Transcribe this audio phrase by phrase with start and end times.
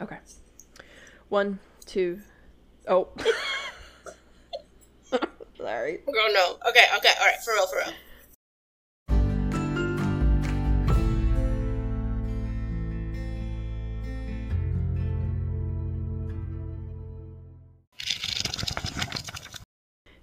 [0.00, 0.16] Okay.
[1.28, 2.20] One, two.
[2.88, 3.08] Oh.
[5.58, 5.98] Sorry.
[6.06, 6.56] Girl, no.
[6.66, 7.92] Okay, okay, all right, for real, for real.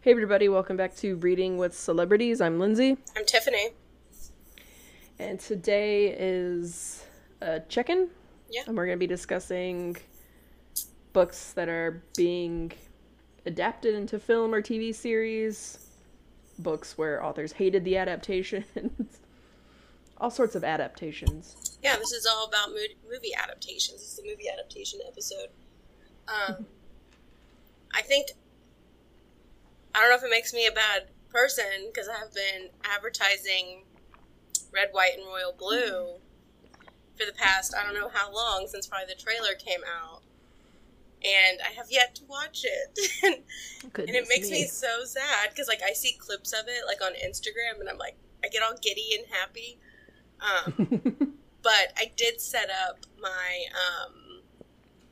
[0.02, 2.42] Hey, everybody, welcome back to Reading with Celebrities.
[2.42, 3.74] I'm Lindsey, I'm Tifani.
[5.20, 7.06] and today is
[7.42, 8.10] a check in.
[8.50, 8.62] Yeah.
[8.66, 9.98] And we're going to be discussing
[11.14, 12.72] books that are being
[13.46, 15.80] adapted into film or TV series,
[16.60, 19.20] books where authors hated the adaptations,
[20.18, 21.78] all sorts of adaptations.
[21.82, 24.00] Yeah, this is all about mo- movie adaptations.
[24.00, 25.50] This is the movie adaptation episode.
[26.28, 26.66] Um,
[27.94, 28.28] I think
[29.96, 33.84] I don't know if it makes me a bad person because I've been advertising
[34.72, 36.20] Red, White, and Royal Blue
[37.18, 40.22] for the past I don't know how long since probably the trailer came out,
[41.24, 43.00] and I have yet to watch it.
[43.84, 47.14] and it makes me so sad because like I see clips of it like on
[47.14, 49.80] Instagram, and I'm like I get all giddy and happy.
[50.40, 51.34] Um,
[51.64, 54.42] but I did set up my um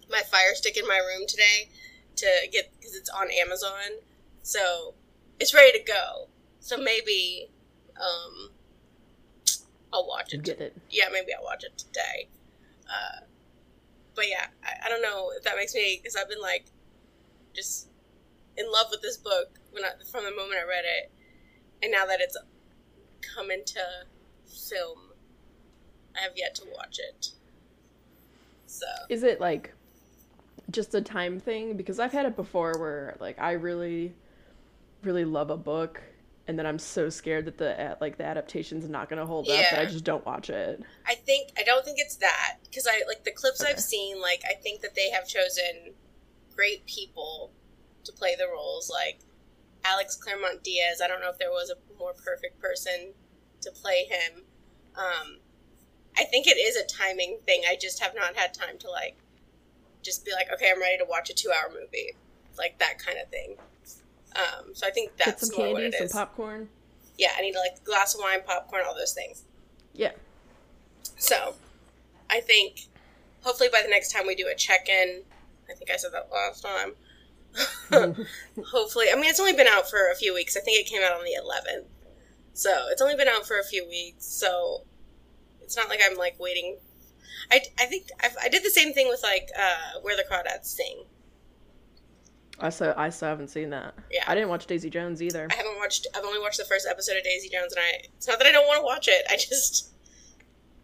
[0.10, 1.70] my Fire Stick in my room today
[2.18, 4.00] to get because it's on Amazon,
[4.44, 4.94] so
[5.40, 6.28] it's ready to go.
[6.60, 7.50] So maybe
[7.98, 8.50] um
[9.96, 10.44] I'll watch it.
[10.44, 10.76] Get it.
[10.90, 12.28] Yeah, maybe I'll watch it today.
[12.88, 13.22] Uh,
[14.14, 16.66] but yeah, I, I don't know if that makes me because I've been like
[17.54, 17.88] just
[18.58, 21.12] in love with this book when I, from the moment I read it,
[21.82, 22.38] and now that it's
[23.22, 23.80] come into
[24.46, 25.00] film,
[26.16, 27.30] I have yet to watch it.
[28.68, 29.74] So Is it like
[30.72, 31.78] just a time thing?
[31.78, 34.14] Because I've had it before where like I really,
[35.04, 36.02] really love a book,
[36.48, 39.58] and then I'm so scared that the uh, like the adaptation's not gonna hold up
[39.72, 40.82] that I just don't watch it.
[41.08, 43.72] I think I don't think it's that because I like the clips Okay.
[43.72, 44.22] I've seen.
[44.22, 45.94] Like I think that they have chosen
[46.56, 47.52] great people
[48.04, 48.92] to play the roles.
[48.92, 49.20] Like
[49.84, 51.02] Alex Claremont Diaz.
[51.04, 53.14] I don't know if there was a more perfect person
[53.62, 54.44] to play him.
[54.96, 55.38] Um,
[56.18, 57.64] I think it is a timing thing.
[57.68, 59.18] I just have not had time to like
[60.04, 62.16] just be like, okay, I'm ready to watch a two-hour movie,
[62.58, 63.56] like that kind of thing.
[64.36, 66.12] Um, so I think Get that's some more what candy, it some is.
[66.12, 66.70] popcorn.
[67.18, 69.44] yeah, I need like a glass of wine, popcorn, all those things.
[69.94, 70.12] Yeah.
[71.18, 71.54] So,
[72.30, 72.82] I think
[73.42, 75.22] hopefully by the next time we do a check in,
[75.70, 76.94] I think I said that last time.
[78.72, 80.58] hopefully, I mean, it's only been out for a few weeks.
[80.58, 81.86] I think it came out on the 11th.
[82.54, 84.26] So, it's only been out for a few weeks.
[84.26, 84.82] So,
[85.62, 86.78] it's not like I'm like waiting.
[87.52, 90.66] I, I think I've, I did the same thing with like uh, Where the Crawdads
[90.66, 91.06] Sing.
[92.60, 93.94] I still I still haven't seen that.
[94.12, 94.24] Yeah.
[94.28, 95.48] I didn't watch Daisy Jones either.
[95.52, 98.28] I haven't watched, I've only watched the first episode of Daisy Jones, and I, it's
[98.28, 99.26] not that I don't want to watch it.
[99.30, 99.92] I just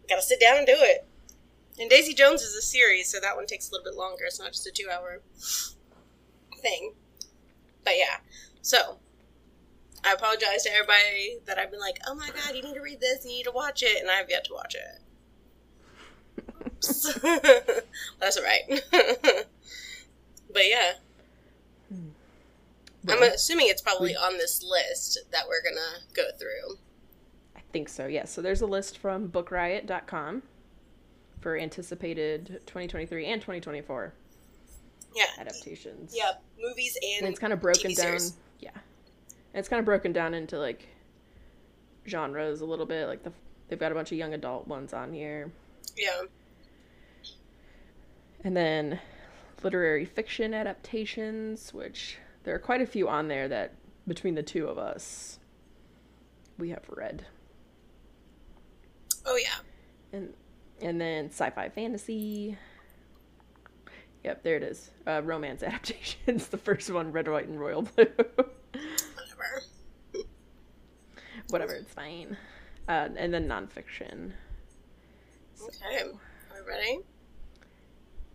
[0.08, 1.06] gotta sit down and do it.
[1.78, 4.24] And Daisy Jones is a series, so that one takes a little bit longer.
[4.26, 5.22] It's not just a two hour
[6.60, 6.92] thing.
[7.84, 8.18] But yeah,
[8.60, 8.98] so
[10.04, 13.00] I apologize to everybody that I've been like, oh my god, you need to read
[13.00, 15.00] this, you need to watch it, and I have yet to watch it.
[18.20, 18.84] That's alright.
[20.52, 20.92] but yeah,
[23.08, 26.78] I'm assuming it's probably on this list that we're gonna go through.
[27.56, 28.06] I think so.
[28.06, 28.30] Yes.
[28.30, 30.42] So there's a list from BookRiot.com
[31.40, 34.12] for anticipated 2023 and 2024
[35.16, 35.24] Yeah.
[35.38, 36.14] adaptations.
[36.16, 38.06] Yeah, movies and, and it's kind of broken TV down.
[38.06, 38.34] series.
[38.60, 40.86] Yeah, and it's kind of broken down into like
[42.06, 43.08] genres a little bit.
[43.08, 43.32] Like the
[43.68, 45.50] they've got a bunch of young adult ones on here,
[45.96, 46.22] Yeah.
[48.44, 49.00] and then
[49.62, 53.74] literary fiction adaptations, which there are quite a few on there that
[54.06, 55.38] between the two of us
[56.58, 57.24] we have read,
[59.26, 59.56] Oh yeah.
[60.12, 60.32] and
[60.80, 62.56] and then sci-fi fantasy.
[64.24, 64.90] Yep, there it is.
[65.06, 66.48] Uh, romance adaptations.
[66.48, 68.06] The first one, Red, White, and Royal Blue.
[68.06, 69.62] Whatever.
[71.48, 72.36] Whatever, it's fine.
[72.88, 74.32] Uh, and then nonfiction.
[75.62, 76.02] Okay.
[76.02, 76.98] Are we ready?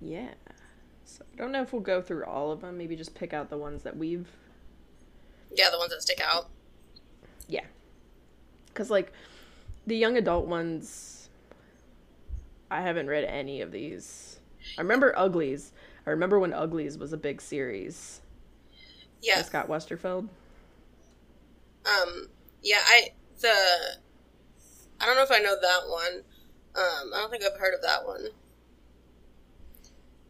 [0.01, 0.33] Yeah.
[1.07, 2.77] So I don't know if we'll go through all of them.
[2.77, 4.27] Maybe just pick out the ones that we've.
[5.55, 6.49] Yeah, the ones that stick out.
[7.47, 7.63] Yeah.
[8.67, 9.13] Because, like,
[9.87, 11.29] the young adult ones,
[12.69, 14.39] I haven't read any of these.
[14.77, 15.71] I remember Uglies.
[16.05, 18.21] I remember when Uglies was a big series.
[19.21, 19.41] Yeah.
[19.43, 20.27] Scott Westerfeld.
[21.85, 22.27] Um.
[22.61, 22.81] Yeah.
[22.85, 23.55] I the.
[24.99, 26.23] I don't know if I know that one.
[26.75, 27.13] Um.
[27.15, 28.27] I don't think I've heard of that one.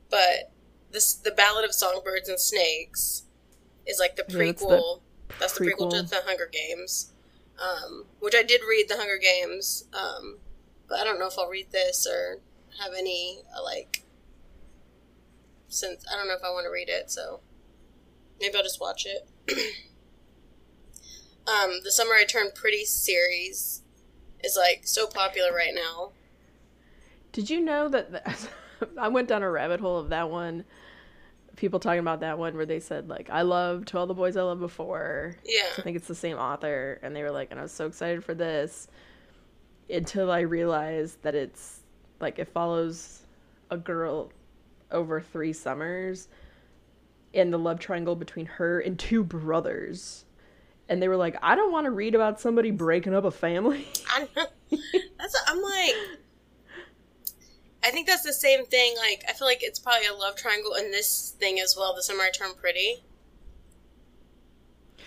[0.10, 0.52] But
[0.98, 3.24] this the Ballad of Songbirds and Snakes
[3.86, 5.02] is like the Yeah, that's the prequel.
[5.40, 7.14] that's the prequel to the Hunger Games.
[7.60, 9.86] Um, which I did read the Hunger Games.
[9.94, 10.38] Um,
[10.90, 12.40] but I don't know if I'll read this or
[12.82, 14.04] have any uh, like
[15.68, 17.42] since I don't know if I want to read it, so
[18.40, 19.28] maybe I'll just watch it.
[21.48, 23.84] um, the Summer I Turned Pretty series
[24.44, 26.14] is like so popular right now.
[27.34, 30.64] Did you know that the, I went down a rabbit hole of that one?
[31.58, 34.38] People talking about that one where they said like I love To All the Boys
[34.38, 35.36] I Loved Before.
[35.44, 35.64] Yeah.
[35.78, 38.24] I think it's the same author, and they were like, and I was so excited
[38.24, 38.88] for this
[39.90, 41.82] until I realized that it's
[42.20, 43.24] like it follows
[43.70, 44.32] a girl
[44.92, 46.30] over three summers
[47.34, 50.26] and the love triangle between her and two brothers.
[50.90, 53.86] And they were like, I don't want to read about somebody breaking up a family.
[54.10, 54.46] I know.
[55.18, 55.96] That's I'm like
[57.88, 58.96] I think that's the same thing.
[58.98, 61.96] Like I feel like it's probably a love triangle in this thing as well.
[61.96, 63.04] The summer I turned pretty.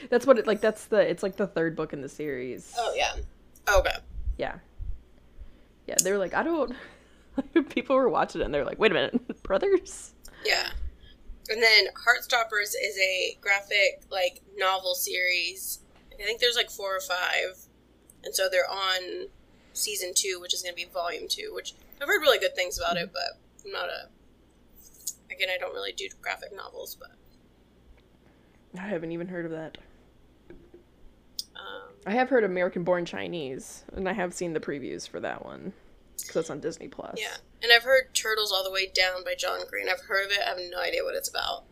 [0.08, 0.62] That's what it like.
[0.62, 0.98] That's the.
[0.98, 2.72] It's like the third book in the series.
[2.78, 3.12] Oh yeah.
[3.68, 3.96] Okay.
[4.38, 4.56] Yeah.
[5.86, 6.74] Yeah, they were like, I don't.
[7.68, 10.14] People were watching it and they're like, wait a minute, brothers?
[10.44, 10.70] Yeah.
[11.50, 15.80] And then Heartstoppers is a graphic like novel series.
[16.18, 17.66] I think there's like four or five,
[18.24, 19.28] and so they're on
[19.72, 21.50] season two, which is going to be volume two.
[21.54, 24.08] Which I've heard really good things about it, but I'm not a.
[25.32, 27.10] Again, I don't really do graphic novels, but
[28.80, 29.78] I haven't even heard of that.
[31.56, 35.44] um, I have heard American Born Chinese, and I have seen the previews for that
[35.44, 35.72] one
[36.18, 37.16] because that's on Disney Plus.
[37.18, 37.36] yeah.
[37.62, 39.86] And I've heard Turtles All the Way Down by John Green.
[39.88, 40.38] I've heard of it.
[40.44, 41.64] I have no idea what it's about.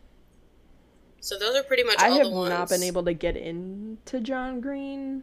[1.20, 2.50] So those are pretty much I all have the ones.
[2.50, 5.22] not been able to get into John Green.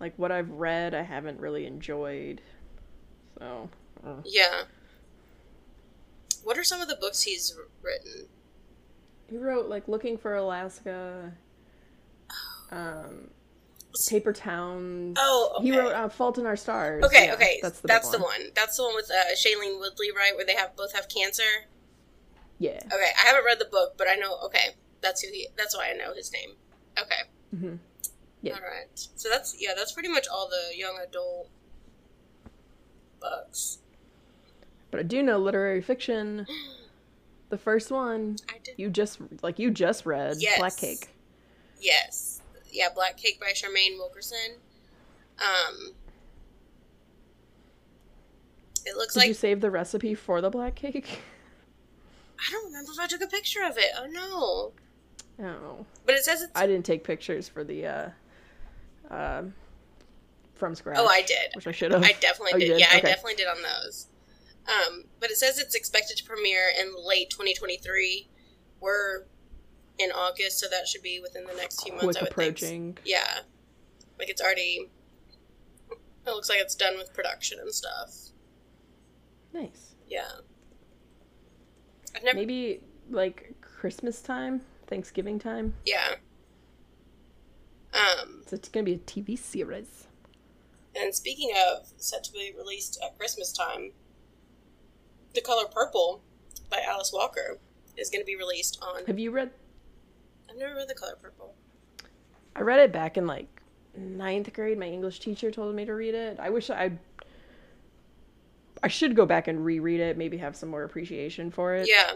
[0.00, 2.40] Like what I've read, I haven't really enjoyed.
[3.38, 3.68] So,
[4.06, 4.14] uh.
[4.24, 4.62] Yeah.
[6.44, 8.28] What are some of the books he's written?
[9.28, 11.32] he wrote like Looking for Alaska,
[12.70, 13.30] um,
[14.08, 15.16] Paper Towns.
[15.18, 17.04] Oh, He wrote uh, Fault in Our Stars.
[17.04, 18.40] Okay, Yeah, okay, that's that's, the, the, one.
[18.54, 20.36] That's the one with uh, Shailene Woodley, right?
[20.36, 21.42] Where they have both have cancer.
[22.58, 22.78] Yeah.
[22.86, 24.38] Okay, I haven't read the book, but I know.
[24.44, 25.48] Okay, that's who he.
[25.56, 26.50] That's why I know his name.
[26.98, 27.76] Okay, hmm
[28.42, 28.54] Yeah.
[28.54, 28.88] all right.
[28.94, 31.50] So that's yeah, that's pretty much all the young adult
[33.20, 33.78] books.
[34.90, 36.46] But I do know literary fiction.
[37.48, 40.58] The first one I you just like you just read Yes.
[40.58, 41.10] Black Cake.
[41.80, 42.42] Yes,
[42.72, 44.56] yeah, Black Cake by Charmaine Wilkerson.
[45.38, 45.92] Um,
[48.84, 51.20] it looks Did like you save the recipe for the black cake?
[52.40, 53.92] I don't remember if I took a picture of it.
[53.96, 54.72] Oh
[55.38, 55.46] no!
[55.46, 56.52] Oh, But it says it's.
[56.54, 58.08] I didn't take pictures for the uh,
[59.10, 59.54] um,
[60.54, 60.96] from scratch.
[60.98, 61.52] oh, I did.
[61.54, 62.02] which I should have.
[62.02, 62.66] I definitely Oh, did.
[62.70, 62.80] did?
[62.80, 64.06] Yeah, I definitely did on those.
[64.68, 68.28] Um, but it says it's expected to premiere in late 2023.
[68.80, 69.26] We're
[69.98, 72.04] in August, so that should be within the next few months.
[72.04, 72.94] Quick I would approaching.
[72.94, 73.02] think.
[73.04, 73.38] Yeah,
[74.18, 74.90] like it's already.
[75.90, 78.12] It looks like it's done with production and stuff.
[79.52, 79.94] Nice.
[80.08, 80.26] Yeah.
[82.16, 82.36] I've never.
[82.36, 85.74] Maybe like Christmas time, Thanksgiving time.
[85.84, 86.16] Yeah.
[87.94, 90.08] Um, So it's gonna be a TV series.
[90.98, 93.92] and speaking of set to be released at Christmas time,
[95.36, 96.22] The Color Purple
[96.70, 97.58] by Alice Walker
[97.98, 99.04] is going to be released on.
[99.04, 99.50] Have you read?
[100.50, 101.54] I've never read The Color Purple.
[102.56, 103.46] I read it back in like
[103.94, 104.78] ninth grade.
[104.78, 106.38] My English teacher told me to read it.
[106.40, 106.92] I wish I.
[108.82, 110.16] I should go back and reread it.
[110.16, 111.86] Maybe have some more appreciation for it.
[111.86, 112.12] Yeah.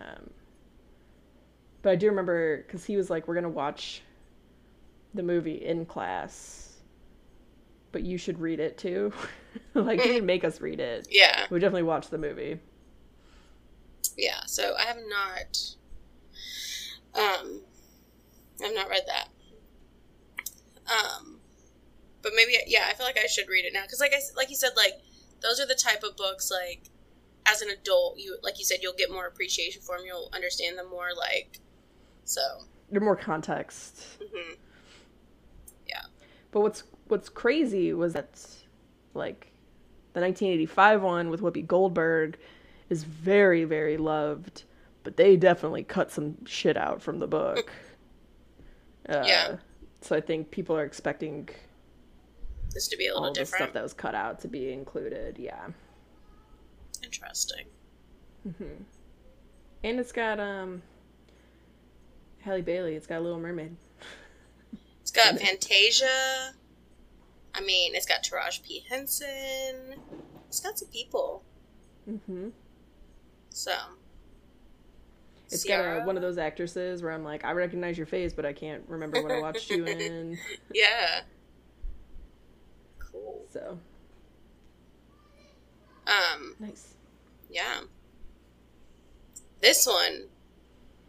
[0.00, 0.30] Um,
[1.82, 4.02] but I do remember because he was like, "We're gonna watch
[5.14, 6.67] the movie in class,
[7.92, 9.12] but you should read it too."
[9.74, 11.08] like he didn't make us read it.
[11.10, 11.46] Yeah.
[11.50, 12.58] We definitely watched the movie.
[14.16, 14.40] Yeah.
[14.46, 15.58] So I have not.
[17.14, 17.62] Um,
[18.64, 19.28] I've not read that.
[20.90, 21.38] Um,
[22.22, 24.50] but maybe yeah, I feel like I should read it now because like I like
[24.50, 24.94] you said like
[25.40, 26.90] those are the type of books like
[27.46, 30.78] as an adult you like you said you'll get more appreciation for them you'll understand
[30.78, 31.60] them more like
[32.24, 32.40] so.
[32.90, 34.00] There's more context.
[34.20, 34.54] hmm
[36.50, 38.28] But what's what's crazy was that
[39.14, 39.52] like
[40.12, 42.38] the 1985 one with Whoopi Goldberg
[42.88, 44.64] is very very loved,
[45.04, 47.70] but they definitely cut some shit out from the book.
[49.08, 49.56] Uh, Yeah.
[50.02, 51.48] So I think people are expecting
[52.74, 54.70] This to be a little all little the stuff that was cut out to be
[54.70, 55.38] included.
[55.38, 55.68] Yeah.
[57.02, 57.64] Interesting.
[58.46, 58.82] Mm-hmm.
[59.84, 60.82] And it's got um
[62.40, 62.94] Halle Bailey.
[62.94, 63.76] It's got Little Mermaid.
[65.00, 66.52] It's got Fantasia.
[67.58, 69.96] I mean, it's got Taraji P Henson.
[70.48, 71.42] It's got some people.
[72.08, 72.48] Mm-hmm.
[73.50, 73.72] So.
[75.50, 75.96] It's Ciara.
[75.96, 78.52] got uh, one of those actresses where I'm like, I recognize your face, but I
[78.52, 80.38] can't remember what I watched you in.
[80.74, 81.22] Yeah.
[82.98, 83.44] Cool.
[83.50, 83.78] So
[86.06, 86.54] Um.
[86.60, 86.94] nice.
[87.50, 87.80] Yeah.
[89.60, 90.24] this one,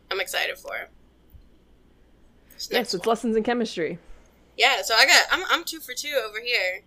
[0.09, 0.87] I'm excited for.
[2.71, 3.09] Yes, it's one.
[3.09, 3.99] lessons in chemistry.
[4.59, 6.83] Yeah, so I got I'm I'm two for two over here.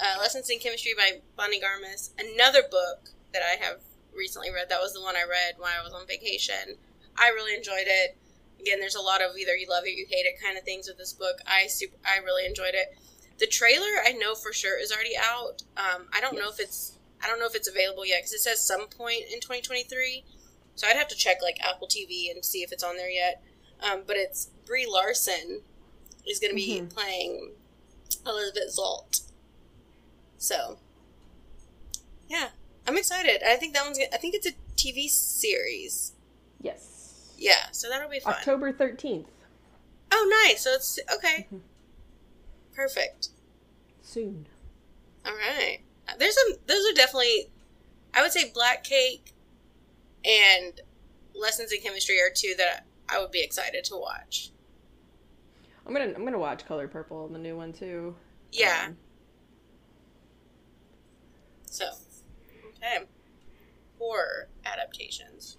[0.00, 2.10] Uh, lessons in chemistry by Bonnie Garmus.
[2.18, 3.78] Another book that I have
[4.12, 4.68] recently read.
[4.68, 6.74] That was the one I read when I was on vacation.
[7.16, 8.16] I really enjoyed it.
[8.60, 10.88] Again, there's a lot of either you love it, you hate it kind of things
[10.88, 11.38] with this book.
[11.46, 12.98] I super, I really enjoyed it.
[13.38, 15.62] The trailer I know for sure is already out.
[15.76, 16.42] Um, I don't yes.
[16.42, 19.22] know if it's I don't know if it's available yet because it says some point
[19.32, 20.24] in 2023.
[20.74, 23.40] So I'd have to check like Apple TV and see if it's on there yet.
[23.80, 25.62] Um, but it's Brie Larson
[26.28, 26.88] is going to be mm-hmm.
[26.88, 27.52] playing
[28.26, 29.22] Elizabeth Zott.
[30.36, 30.78] So
[32.28, 32.48] yeah,
[32.86, 33.42] I'm excited.
[33.46, 33.98] I think that one's.
[34.12, 36.12] I think it's a TV series.
[36.60, 37.34] Yes.
[37.36, 38.34] Yeah, so that'll be fun.
[38.34, 39.28] October thirteenth.
[40.10, 40.62] Oh, nice.
[40.62, 41.46] So it's okay.
[41.46, 41.58] Mm-hmm.
[42.74, 43.28] Perfect.
[44.02, 44.46] Soon.
[45.26, 45.80] All right.
[46.18, 46.58] There's some.
[46.66, 47.50] Those are definitely.
[48.14, 49.34] I would say Black Cake
[50.24, 50.80] and
[51.34, 54.50] Lessons in Chemistry are two that I would be excited to watch.
[55.88, 58.14] I'm gonna I'm gonna watch Color Purple, the new one too.
[58.52, 58.88] Yeah.
[58.88, 58.96] Um,
[61.64, 61.86] so,
[62.76, 63.04] okay.
[63.98, 65.56] Horror adaptations.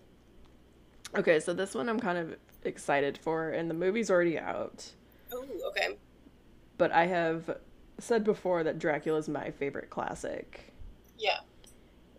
[1.17, 4.85] Okay, so this one I'm kind of excited for, and the movie's already out.
[5.31, 5.97] Oh, okay.
[6.77, 7.57] But I have
[7.97, 10.73] said before that Dracula is my favorite classic.
[11.17, 11.39] Yeah.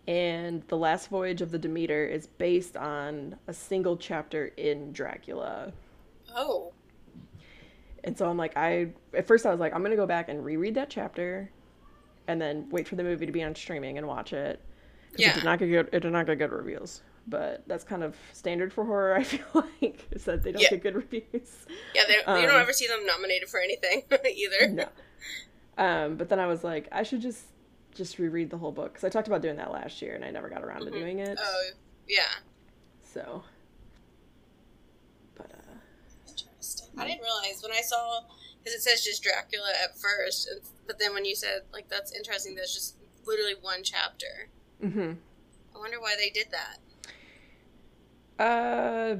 [0.07, 5.71] And The Last Voyage of the Demeter is based on a single chapter in Dracula.
[6.35, 6.73] Oh.
[8.03, 10.43] And so I'm like, I at first I was like, I'm gonna go back and
[10.43, 11.51] reread that chapter,
[12.27, 14.61] and then wait for the movie to be on streaming and watch it.
[15.17, 15.31] Yeah.
[15.31, 15.89] It did not get good.
[15.91, 19.15] It did not get good reviews but that's kind of standard for horror.
[19.17, 20.69] I feel like is that they don't yeah.
[20.71, 21.65] get good reviews.
[21.95, 24.03] Yeah, they, um, you don't ever see them nominated for anything
[24.35, 24.67] either.
[24.69, 24.87] No.
[25.77, 27.45] Um, but then I was like, I should just
[27.93, 30.31] just reread the whole book because I talked about doing that last year and I
[30.31, 30.93] never got around mm-hmm.
[30.93, 31.37] to doing it.
[31.41, 31.69] Oh,
[32.07, 32.21] yeah.
[33.01, 33.43] So,
[35.35, 36.80] but uh, interesting.
[36.97, 38.21] I didn't realize when I saw
[38.59, 40.49] because it says just Dracula at first,
[40.87, 42.95] but then when you said like that's interesting, there's just
[43.25, 44.49] literally one chapter.
[44.83, 45.13] Mm-hmm.
[45.75, 46.77] I wonder why they did that.
[48.43, 49.17] Uh,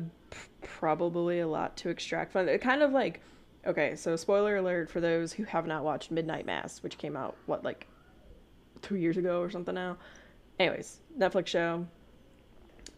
[0.62, 2.62] probably a lot to extract from it.
[2.62, 3.22] Kind of like,
[3.66, 7.36] okay, so spoiler alert for those who have not watched Midnight Mass, which came out
[7.46, 7.88] what like
[8.82, 9.98] two years ago or something now.
[10.60, 11.86] Anyways, Netflix show.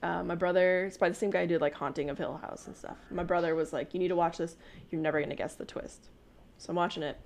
[0.03, 2.67] Uh, my brother, it's by the same guy who did like Haunting of Hill House
[2.67, 2.97] and stuff.
[3.09, 4.57] My brother was like, "You need to watch this.
[4.91, 6.09] You're never gonna guess the twist."
[6.57, 7.17] So I'm watching it.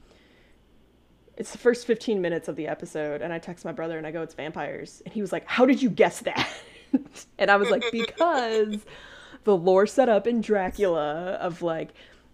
[1.37, 4.11] It's the first 15 minutes of the episode, and I text my brother and I
[4.11, 6.47] go, "It's vampires," and he was like, "How did you guess that?"
[7.39, 8.85] and I was like, because
[9.43, 11.89] the lore set up in Dracula of like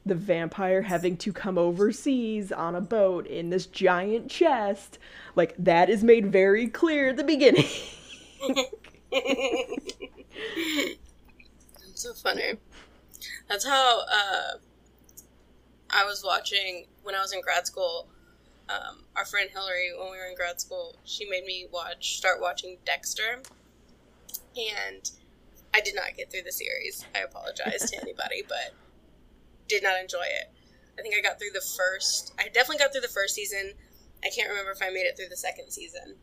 [0.06, 5.00] the vampire having to come overseas on a boat in this giant chest,
[5.38, 7.70] like that is made very clear at the beginning.
[11.96, 12.54] so funny.
[13.48, 14.58] That's how uh,
[15.90, 18.08] I was watching when I was in grad school.
[18.70, 22.42] Um, our friend Hillary, when we were in grad school, she made me watch, start
[22.42, 23.42] watching Dexter
[24.56, 25.12] and
[25.74, 27.06] I did not get through the series.
[27.16, 28.74] I apologize to anybody, but
[29.68, 30.52] did not enjoy it.
[30.98, 32.34] I think I got through the first.
[32.40, 33.74] I definitely got through the first season.
[34.24, 36.16] I can't remember if I made it through the second season.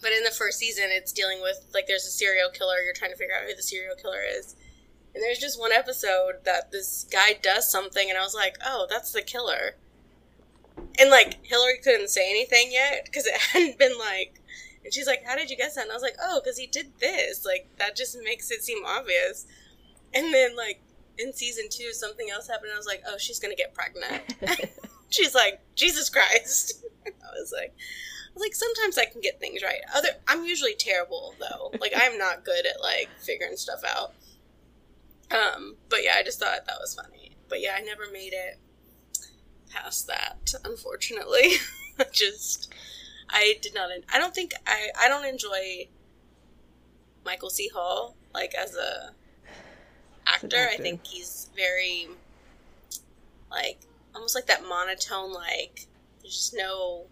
[0.00, 2.76] But in the first season, it's dealing with like there's a serial killer.
[2.84, 4.54] You're trying to figure out who the serial killer is,
[5.14, 8.86] and there's just one episode that this guy does something, and I was like, oh,
[8.88, 9.76] that's the killer.
[10.98, 14.40] And like Hillary couldn't say anything yet because it hadn't been like
[14.84, 15.82] and she's like, How did you guess that?
[15.82, 17.44] And I was like, Oh, because he did this.
[17.44, 19.46] Like, that just makes it seem obvious.
[20.12, 20.80] And then, like,
[21.18, 22.70] in season two, something else happened.
[22.72, 24.22] I was like, Oh, she's to get pregnant.
[25.08, 26.84] she's like, Jesus Christ.
[27.06, 27.74] I was like,
[28.36, 29.80] like, sometimes I can get things right.
[29.94, 31.72] Other, I'm usually terrible though.
[31.80, 34.14] Like, I'm not good at like figuring stuff out.
[35.30, 37.32] Um, but yeah, I just thought that was funny.
[37.48, 38.58] But yeah, I never made it
[39.70, 41.52] past that, unfortunately.
[42.12, 42.72] just
[43.30, 43.90] I did not.
[44.12, 44.90] I don't think I.
[44.98, 45.88] I don't enjoy
[47.24, 47.68] Michael C.
[47.68, 49.10] Hall like as a
[50.26, 50.46] actor.
[50.46, 50.68] actor.
[50.72, 52.08] I think he's very
[53.50, 53.78] like
[54.14, 55.32] almost like that monotone.
[55.32, 55.86] Like
[56.20, 57.06] there's just no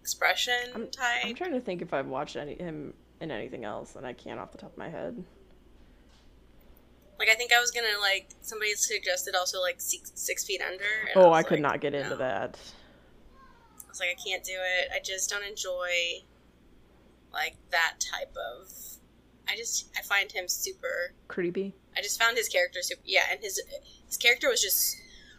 [0.00, 1.24] expression I'm, type.
[1.24, 4.40] I'm trying to think if I've watched any him in anything else, and I can't
[4.40, 5.22] off the top of my head.
[7.18, 10.84] Like I think I was gonna like somebody suggested also like six, six feet under.
[11.16, 12.58] oh, I, I could like, not get into that.
[13.84, 14.88] I was like, I can't do it.
[14.94, 16.22] I just don't enjoy
[17.32, 18.72] like that type of.
[19.46, 21.74] I just I find him super creepy.
[21.96, 23.02] I just found his character super.
[23.04, 23.60] Yeah, and his
[24.06, 24.96] his character was just.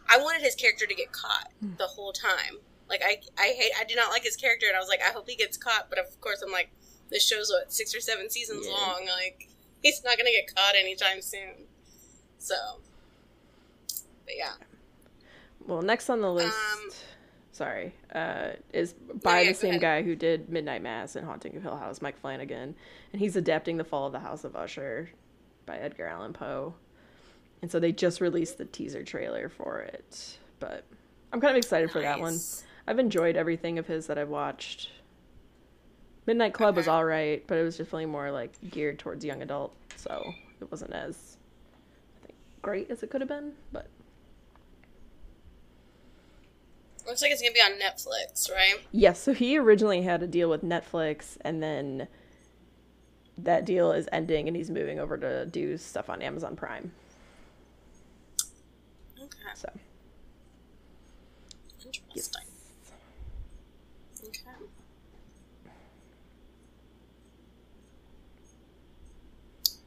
[0.08, 1.76] I wanted his character to get caught mm.
[1.78, 2.58] the whole time.
[2.92, 5.12] Like I I hate I do not like his character, and I was like, I
[5.12, 5.86] hope he gets caught.
[5.88, 6.70] But of course, I'm like,
[7.10, 8.74] this show's what six or seven seasons yeah.
[8.74, 9.06] long.
[9.06, 9.48] Like
[9.82, 11.64] he's not gonna get caught anytime soon.
[12.38, 12.54] So,
[13.88, 14.52] but yeah.
[15.66, 16.90] Well, next on the list, Um,
[17.52, 19.80] sorry, uh, is by yeah, the same ahead.
[19.80, 22.74] guy who did Midnight Mass and Haunting of Hill House, Mike Flanagan,
[23.12, 25.08] and he's adapting The Fall of the House of Usher
[25.64, 26.74] by Edgar Allan Poe.
[27.62, 30.84] And so they just released the teaser trailer for it, but
[31.32, 32.38] I'm kind of excited for that one.
[32.86, 34.90] I've enjoyed everything of his that I've watched.
[36.26, 39.74] Midnight Club was all right, but it was definitely more like geared towards young adult,
[39.96, 41.36] so it wasn't as
[42.22, 43.52] I think great as it could have been.
[43.72, 43.88] But
[47.06, 48.80] Looks like it's gonna be on Netflix, right?
[48.92, 52.06] yes, so he originally had a deal with Netflix, and then
[53.36, 56.92] that deal is ending, and he's moving over to do stuff on Amazon Prime.
[59.20, 59.38] Okay.
[59.54, 59.68] So
[61.84, 62.42] Interesting.
[62.42, 62.51] Okay.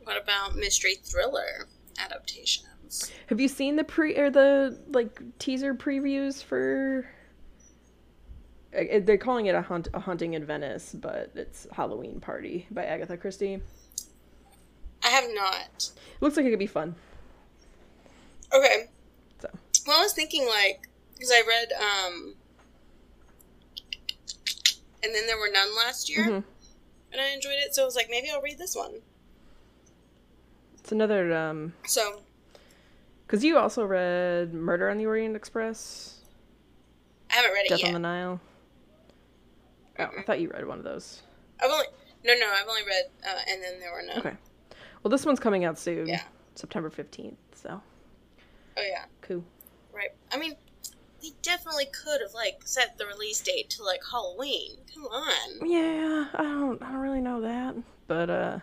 [0.06, 1.68] What about mystery thriller
[2.00, 3.12] adaptations?
[3.28, 7.08] have you seen the pre or the like teaser previews for?
[8.72, 13.16] They're calling it a, haunt, a haunting in Venice, but it's Halloween Party by Agatha
[13.18, 13.62] Christie.
[15.04, 15.70] I have not.
[15.78, 16.94] It Looks like it could be fun.
[18.54, 18.86] Okay.
[19.42, 19.50] So
[19.88, 22.36] Well, I was thinking like because I read um,
[25.04, 26.44] and then there were none last year, Mhm.
[27.12, 27.74] and I enjoyed it.
[27.74, 29.02] So I was like, maybe I'll read this one.
[30.86, 32.22] It's another um So
[33.26, 36.20] because you also read Murder on the Orient Express,
[37.32, 37.88] I haven't read it Death yet.
[37.88, 38.40] on the Nile.
[39.98, 41.24] Oh, I thought you read one of those.
[41.60, 41.88] I've only
[42.24, 44.20] no no I've only read uh, and then there were none.
[44.20, 44.38] Okay.
[45.02, 46.06] Well, this one's coming out soon.
[46.06, 46.22] Yeah.
[46.54, 47.40] September fifteenth.
[47.56, 47.82] So
[48.78, 49.06] Oh yeah.
[49.22, 49.44] cool.
[49.92, 50.10] Right.
[50.32, 50.54] I mean,
[51.24, 54.78] they definitely could have like set the release date to like Halloween.
[54.94, 55.68] Come on.
[55.68, 56.80] Yeah, I don't.
[56.84, 57.76] I don't really know that,
[58.06, 58.60] but uh,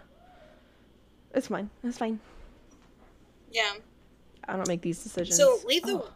[1.34, 1.70] it's fine.
[1.82, 2.20] It's fine.
[3.50, 3.74] Yeah.
[4.46, 5.36] I don't make these decisions.
[5.36, 6.10] So leave the Oh.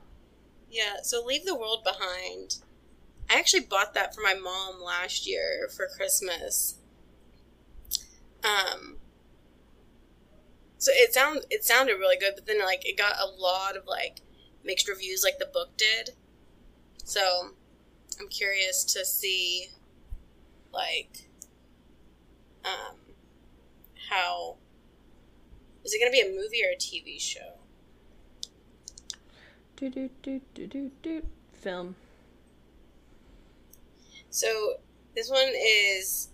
[0.70, 0.96] yeah.
[1.02, 2.57] So leave the world behind.
[3.31, 6.76] I actually bought that for my mom last year for Christmas.
[8.44, 8.96] Um.
[10.79, 13.87] So it sound it sounded really good, but then like it got a lot of
[13.87, 14.20] like
[14.64, 16.11] mixed reviews, like the book did.
[17.05, 17.50] So
[18.20, 19.68] I'm curious to see,
[20.72, 21.29] like,
[22.64, 22.96] um,
[24.11, 24.57] how
[25.87, 27.55] is it going to be a movie or a TV show?
[29.77, 31.22] Do do do do do do.
[31.53, 31.94] Film.
[34.31, 34.75] So
[35.14, 36.29] this one is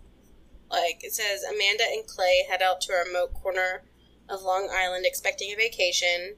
[0.70, 3.82] like it says Amanda and Clay head out to a remote corner
[4.28, 6.36] of Long Island expecting a vacation,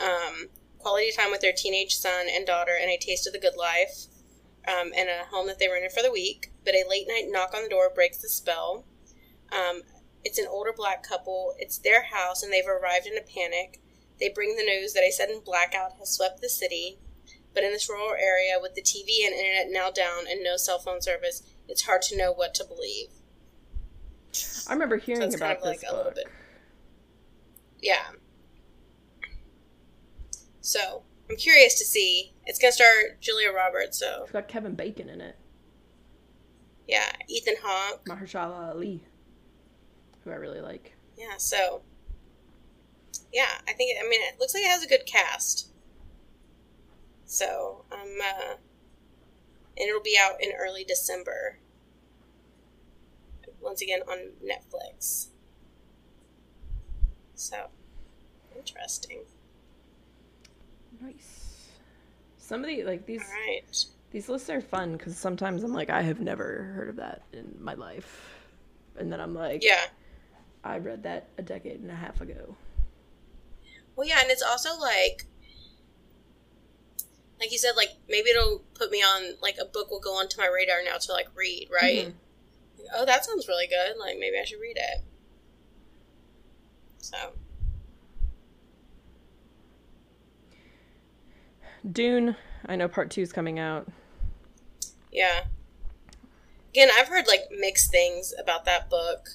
[0.00, 0.48] um,
[0.78, 4.06] quality time with their teenage son and daughter, and a taste of the good life,
[4.66, 6.50] um, and a home that they rented for the week.
[6.64, 8.84] But a late night knock on the door breaks the spell.
[9.52, 9.82] Um,
[10.24, 11.54] it's an older black couple.
[11.58, 13.80] It's their house, and they've arrived in a panic.
[14.18, 16.98] They bring the news that a sudden blackout has swept the city.
[17.52, 20.78] But in this rural area, with the TV and internet now down and no cell
[20.78, 23.08] phone service, it's hard to know what to believe.
[24.68, 26.16] I remember hearing it's about kind of like this a little book.
[26.16, 26.26] bit.
[27.80, 28.02] Yeah.
[30.60, 32.32] So I'm curious to see.
[32.46, 32.88] It's gonna star
[33.20, 35.36] Julia Roberts, so It's got Kevin Bacon in it.
[36.88, 38.04] yeah, Ethan Hawke.
[38.06, 39.04] Mahershala Ali,
[40.24, 40.94] who I really like.
[41.16, 41.82] Yeah, so
[43.32, 45.68] yeah, I think I mean it looks like it has a good cast.
[47.26, 48.54] So um, uh,
[49.76, 51.58] and it'll be out in early December.
[53.60, 55.28] Once again on Netflix.
[57.34, 57.68] So
[58.56, 59.20] interesting.
[61.00, 61.68] Nice.
[62.38, 63.84] Some of the like these All right.
[64.10, 67.56] these lists are fun because sometimes I'm like I have never heard of that in
[67.60, 68.38] my life,
[68.98, 69.86] and then I'm like Yeah.
[70.64, 72.56] I read that a decade and a half ago.
[73.96, 75.24] Well, yeah, and it's also like,
[77.38, 80.40] like you said, like maybe it'll put me on like a book will go onto
[80.40, 82.08] my radar now to like read, right?
[82.08, 82.14] Mhm.
[82.94, 83.96] Oh, that sounds really good.
[83.98, 85.04] Like maybe I should read it.
[86.98, 87.16] So
[91.90, 92.36] Dune.
[92.66, 93.86] I know part two is coming out.
[95.12, 95.44] yeah.
[96.70, 99.28] Again, I've heard like mixed things about that book.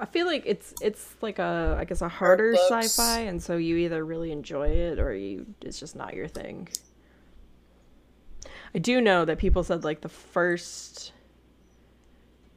[0.00, 3.76] I feel like it's it's like a I guess a harder sci-fi, and so you
[3.76, 6.68] either really enjoy it or you it's just not your thing.
[8.74, 11.12] I do know that people said like the first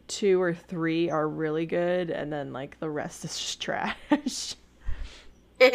[0.08, 3.96] two or three are really good, and then like the rest is just trash.
[5.62, 5.70] I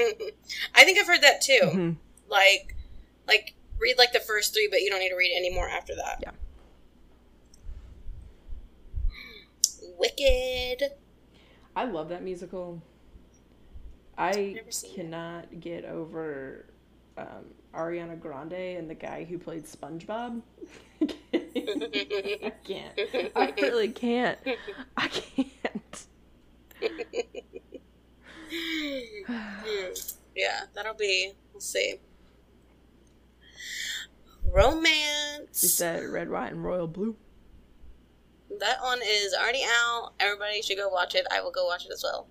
[0.85, 1.61] think I've heard that too.
[1.63, 1.97] Mhm.
[2.29, 2.75] Like,
[3.27, 5.95] like read like the first three, but you don't need to read any more after
[5.97, 6.19] that.
[6.23, 6.31] Yeah.
[9.99, 10.93] Wicked.
[11.77, 12.83] I love that musical.
[14.17, 14.95] I seen it.
[14.95, 16.65] cannot get over
[17.19, 20.41] um, Ariana Grande and the guy who played SpongeBob.
[21.35, 22.99] I can't.
[23.37, 24.39] I really can't.
[24.97, 26.07] I can't.
[30.37, 31.33] Yeah, that'll be.
[31.55, 31.95] We'll see.
[34.53, 35.65] Romance.
[35.65, 37.17] Is that red, white, and royal blue?
[38.61, 40.13] That one is already out.
[40.21, 41.27] Everybody should go watch it.
[41.31, 42.27] I will go watch it as well.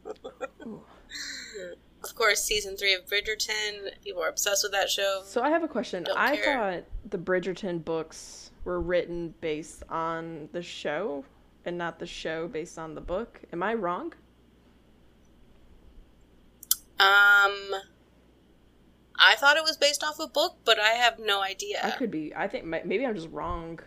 [2.03, 3.89] Of course, season three of Bridgerton.
[4.03, 5.21] People are obsessed with that show.
[5.25, 6.03] So I have a question.
[6.03, 6.43] Don't I care.
[6.43, 11.25] thought the Bridgerton books were written based on the show
[11.65, 13.41] and not the show based on the book.
[13.51, 14.13] Am I wrong?
[16.99, 17.81] Um,
[19.17, 21.79] I thought it was based off a book, but I have no idea.
[21.83, 22.33] I could be.
[22.35, 23.79] I think maybe I'm just wrong.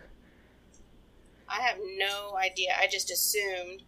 [1.49, 2.69] I have no idea.
[2.79, 3.83] I just assumed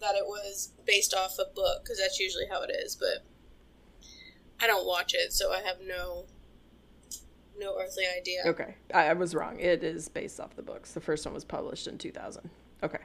[0.00, 2.94] that it was based off a book because that's usually how it is.
[2.96, 3.24] But
[4.60, 6.24] I don't watch it, so I have no
[7.58, 8.42] no earthly idea.
[8.46, 9.58] Okay, I, I was wrong.
[9.60, 10.92] It is based off the books.
[10.92, 12.50] The first one was published in 2000.
[12.82, 12.98] Okay.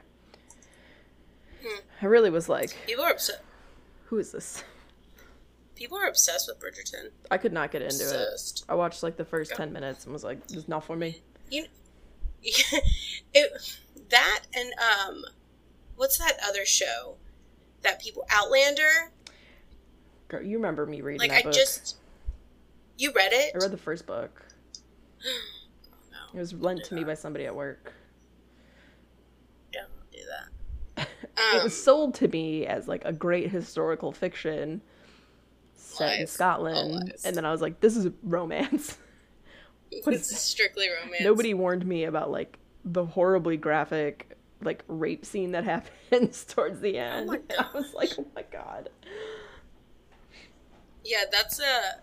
[1.64, 1.80] Hmm.
[2.02, 3.44] I really was like, People are upset.
[4.06, 4.64] who is this?
[5.80, 7.08] People are obsessed with Bridgerton.
[7.30, 8.62] I could not get into it.
[8.68, 11.22] I watched like the first 10 minutes and was like, this is not for me.
[11.50, 11.64] You,
[12.42, 13.50] it
[14.10, 15.24] that and um,
[15.96, 17.16] what's that other show
[17.80, 19.10] that people Outlander?
[20.28, 21.54] Girl, you remember me reading Like I book.
[21.54, 21.96] just
[22.98, 23.52] you read it?
[23.54, 24.44] I read the first book.
[26.12, 27.94] no, It was lent to me by somebody at work.
[29.72, 30.18] don't do
[30.98, 31.08] that.
[31.38, 34.82] it Um, was sold to me as like a great historical fiction
[36.08, 37.14] set in Scotland.
[37.24, 38.98] And then I was like, this is romance.
[40.04, 41.22] what is It's strictly romance.
[41.22, 45.64] Nobody warned me about like the horribly graphic like rape scene that
[46.10, 47.28] happens towards the end.
[47.28, 48.90] my I was like, oh my god.
[51.04, 52.00] Yeah, that's a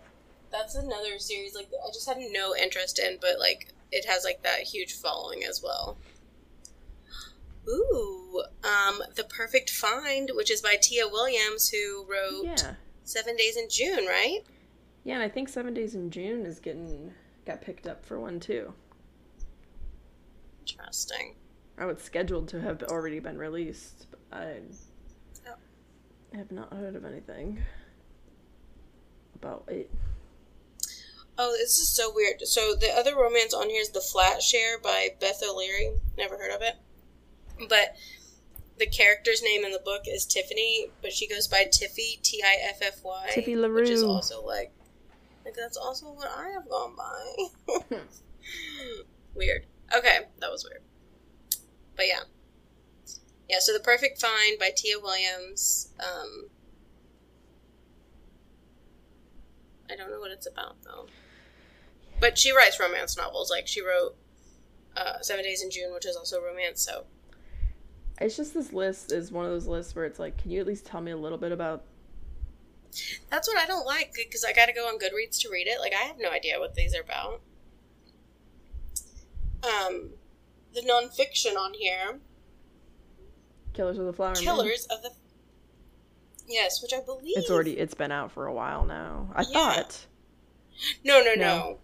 [0.50, 4.42] that's another series like I just had no interest in, but like it has like
[4.42, 5.98] that huge following as well.
[7.68, 12.74] Ooh, um, The Perfect Find, which is by Tia Williams, who wrote Yeah.
[13.08, 14.40] Seven Days in June, right?
[15.02, 17.14] Yeah, and I think Seven Days in June is getting
[17.46, 18.74] got picked up for one too.
[20.60, 21.34] Interesting.
[21.78, 24.06] Oh, it's scheduled to have already been released.
[24.10, 24.60] But I
[25.48, 25.54] Oh.
[26.34, 27.64] have not heard of anything
[29.36, 29.90] about it.
[31.38, 32.42] Oh, this is so weird.
[32.42, 35.92] So the other romance on here is The Flat Share by Beth O'Leary.
[36.18, 36.76] Never heard of it.
[37.70, 37.96] But
[38.78, 42.56] the character's name in the book is Tiffany, but she goes by Tiffy, T I
[42.68, 43.30] F F Y.
[43.32, 44.72] Tiffy Which is also like,
[45.44, 47.96] like that's also what I have gone by.
[49.34, 49.66] weird.
[49.96, 50.82] Okay, that was weird.
[51.96, 52.20] But yeah.
[53.48, 55.92] Yeah, so The Perfect Find by Tia Williams.
[55.98, 56.48] Um,
[59.90, 61.06] I don't know what it's about though.
[62.20, 63.50] But she writes romance novels.
[63.50, 64.16] Like she wrote
[64.96, 66.82] uh, Seven Days in June, which is also romance.
[66.82, 67.04] So
[68.20, 70.66] It's just this list is one of those lists where it's like, can you at
[70.66, 71.84] least tell me a little bit about
[73.30, 75.78] that's what I don't like because I got to go on Goodreads to read it.
[75.78, 77.40] Like I have no idea what these are about.
[79.62, 80.10] Um,
[80.74, 82.18] the nonfiction on here,
[83.72, 84.42] Killers of the Flower Moon?
[84.42, 85.10] Killers of the.
[86.46, 89.30] Yes, which I believe It's already it's been out for a while now.
[89.34, 89.52] I Yeah.
[89.52, 90.06] thought.
[91.04, 91.34] No, no, no.
[91.34, 91.78] No.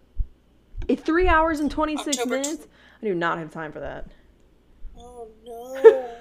[0.88, 2.66] It three hours and twenty six minutes?
[3.02, 4.06] I do not have time for that.
[4.98, 6.13] Oh no.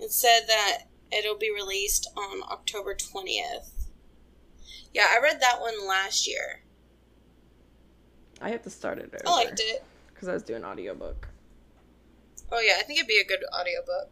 [0.00, 3.70] It said that it'll be released on October 20th.
[4.92, 6.62] Yeah, I read that one last year.
[8.40, 9.22] I have to start it over.
[9.26, 9.84] I liked it.
[10.08, 11.28] Because I was doing audiobook.
[12.52, 14.10] Oh yeah, I think it'd be a good audiobook.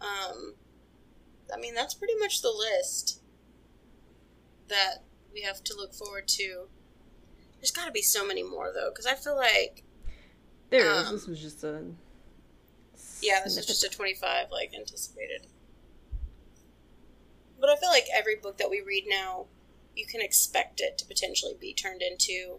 [0.00, 0.54] Um
[1.52, 3.20] I mean, that's pretty much the list
[4.68, 6.68] that we have to look forward to.
[7.60, 9.84] There's got to be so many more though cuz I feel like
[10.70, 11.08] There it is.
[11.08, 11.84] Um, This was just a
[13.22, 15.46] Yeah, this is just a 25 like anticipated.
[17.60, 19.46] But I feel like every book that we read now,
[19.94, 22.58] you can expect it to potentially be turned into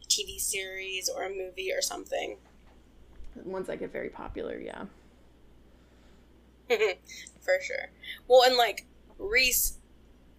[0.00, 2.36] a TV series or a movie or something.
[3.44, 4.84] Once I get very popular, yeah.
[7.40, 7.90] For sure.
[8.28, 8.86] Well, and like
[9.18, 9.78] Reese,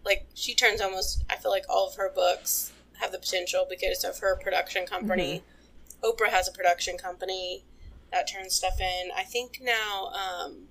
[0.05, 4.05] like she turns almost, I feel like all of her books have the potential because
[4.05, 5.43] of her production company.
[6.01, 6.09] Mm-hmm.
[6.09, 7.65] Oprah has a production company
[8.13, 9.09] that turns stuff in.
[9.15, 10.67] I think now, um,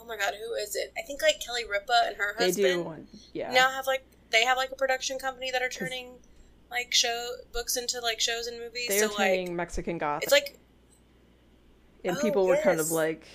[0.00, 0.92] oh my god, who is it?
[0.96, 3.06] I think like Kelly Ripa and her They husband do one.
[3.34, 3.52] Yeah.
[3.52, 6.12] now have like they have like a production company that are turning
[6.70, 8.88] like show books into like shows and movies.
[8.88, 10.24] They're so turning like Mexican Gothic.
[10.24, 10.58] it's like
[12.04, 13.26] and Oh, people were kind of like,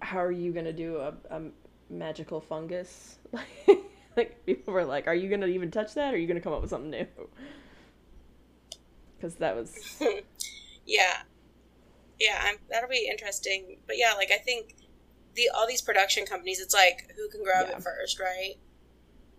[0.00, 1.42] "How are you gonna do a, a
[1.90, 3.18] magical fungus?"
[4.16, 6.14] like people were like, "Are you gonna even touch that?
[6.14, 7.06] Or are you gonna come up with something new?"
[9.16, 9.76] Because that was
[10.88, 11.18] Yeah,
[12.18, 13.78] yeah, I'm, that'll be interesting.
[13.86, 14.74] But yeah, like I think
[15.34, 17.76] the all these production companies, it's like who can grab Yeah.
[17.76, 18.54] it first, right?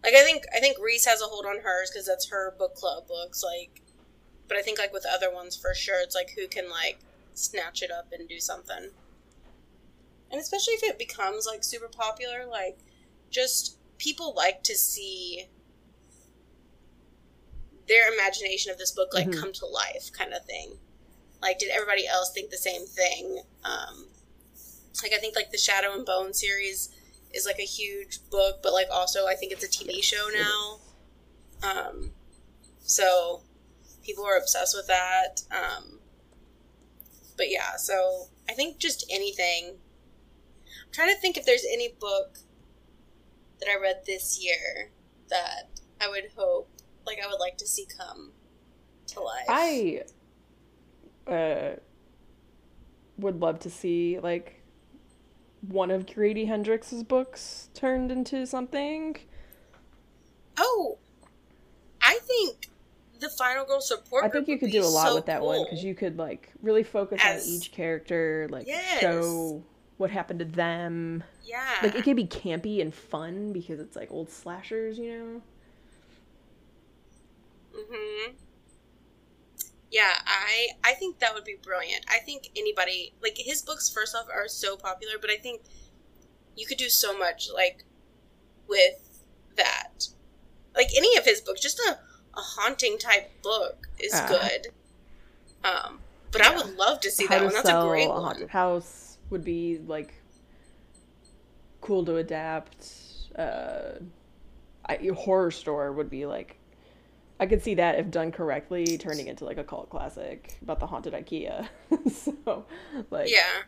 [0.03, 2.75] Like I think I think Reese has a hold on hers because that's her book
[2.75, 3.43] club books.
[3.43, 3.81] Like,
[4.47, 6.99] but I think like with other ones for sure, it's like who can like
[7.33, 8.91] snatch it up and do something.
[10.31, 12.77] And especially if it becomes like super popular, like
[13.31, 15.47] just people like to see
[17.87, 19.39] their imagination of this book like Mhm.
[19.39, 20.77] come to life kind of thing
[21.41, 23.41] like did everybody else think the same thing?
[23.63, 24.07] Um
[25.03, 26.89] like i think like the shadow and bone series
[27.33, 30.79] is like a huge book but like also i think it's a tv show now.
[31.63, 32.11] Um
[32.81, 33.43] so
[34.03, 35.41] people are obsessed with that.
[35.51, 35.99] Um
[37.37, 39.77] but yeah so i think just anything.
[40.85, 42.39] I'm trying to think if there's any book
[43.59, 44.91] that i read this year
[45.29, 46.69] that i would hope
[47.05, 48.31] like i would like to see come
[49.07, 49.45] to life.
[49.47, 50.03] I
[51.29, 51.75] uh
[53.17, 54.61] would love to see like
[55.61, 59.17] one of Grady Hendrix's books turned into something.
[60.57, 60.97] Oh,
[62.01, 62.69] I think
[63.19, 64.23] the Final Girl support.
[64.23, 66.51] I think you could do a lot so with that one because you could like
[66.61, 69.01] really focus As- on each character, like Yes.
[69.01, 69.61] show
[69.97, 71.23] what happened to them.
[71.43, 71.65] Yeah.
[71.83, 75.41] Like it could be campy and fun because it's like old slashers, you know.
[77.75, 78.31] hmm
[79.91, 82.05] Yeah, I I think that would be brilliant.
[82.07, 85.61] I think anybody like his books first off are so popular, but I think
[86.55, 87.83] you could do so much like
[88.67, 89.19] with
[89.55, 90.07] that.
[90.75, 91.93] Like any of his books, just a,
[92.37, 94.27] a haunting type book is Ah.
[94.27, 94.67] good.
[95.63, 95.99] Um,
[96.31, 97.53] but I would love to see How that to one.
[97.55, 98.21] That's a great a one.
[98.21, 100.13] haunted house would be like
[101.81, 102.93] cool to adapt.
[103.35, 103.93] Uh,
[104.85, 106.57] I, Horrorstör would be like.
[107.39, 110.87] I could see that if done correctly, turning into like a cult classic about the
[110.87, 111.67] haunted IKEA.
[112.11, 112.65] so,
[113.09, 113.61] like, Yeah.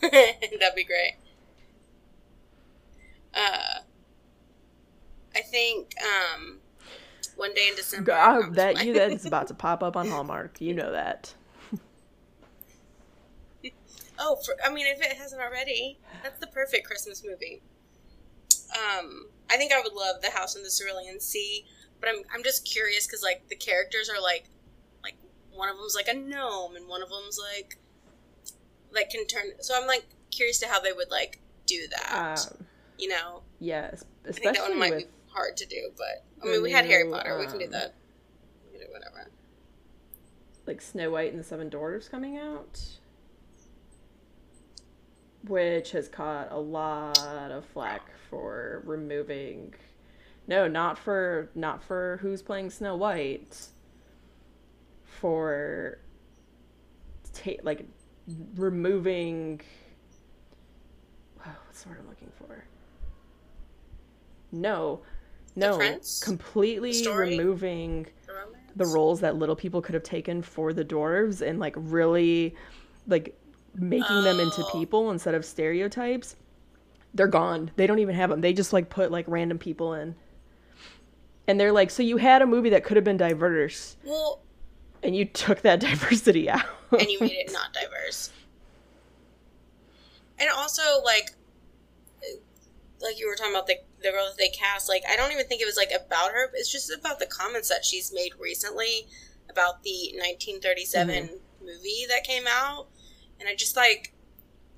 [0.02, 1.16] That'd be great.
[3.34, 3.80] Uh,
[5.36, 6.58] I think um,
[7.36, 8.06] one day in December.
[8.06, 10.60] God, I'm that you that's about to pop up on Hallmark.
[10.60, 11.34] You know that.
[14.18, 17.62] oh, for, I mean, if it hasn't already, that's the perfect Christmas movie.
[18.74, 21.64] Um, I think I would love The House in the Cerulean Sea,
[22.00, 24.48] but I'm I'm just curious because like the characters are like
[25.02, 25.16] like
[25.52, 27.78] one of them's like a gnome and one of them's like
[28.92, 29.44] like can turn.
[29.60, 32.46] So I'm like curious to how they would like do that.
[32.52, 32.66] Um,
[32.98, 33.42] you know.
[33.60, 36.72] yes, I think that one might with be hard to do, but I mean, we
[36.72, 37.38] had Harry Potter.
[37.38, 37.94] we can do um, that.
[38.66, 39.30] We can do whatever.
[40.66, 42.80] like Snow White and the Seven Dwarfs coming out,
[45.46, 47.18] which has caught a lot
[47.50, 49.74] of flack for removing.
[50.48, 53.68] No, not for not for who's playing Snow White.
[55.04, 55.98] For
[57.34, 57.86] ta- like
[58.56, 59.60] removing.
[61.46, 62.64] Oh, what's the word I'm looking for?
[64.50, 65.02] No,
[65.54, 65.78] no,
[66.22, 71.58] completely removing The the roles that little people could have taken for the dwarves and
[71.58, 72.54] like really
[73.06, 73.36] like
[73.74, 74.70] making them into Oh.
[74.72, 76.36] people instead of stereotypes
[77.14, 80.14] they're gone they don't even have them they just like put like random people in
[81.48, 84.40] and they're like so you had a movie that could have been diverse Well,
[85.02, 88.30] and you took that diversity out and you made it not diverse.
[90.40, 91.32] And also, like,
[93.00, 94.88] like you were talking about the the girl that they cast.
[94.88, 96.50] Like, I don't even think it was like about her.
[96.54, 99.08] It's just about the comments that she's made recently
[99.50, 101.66] about the 1937 Mm-hmm.
[101.66, 102.86] movie that came out.
[103.40, 104.12] And I just like,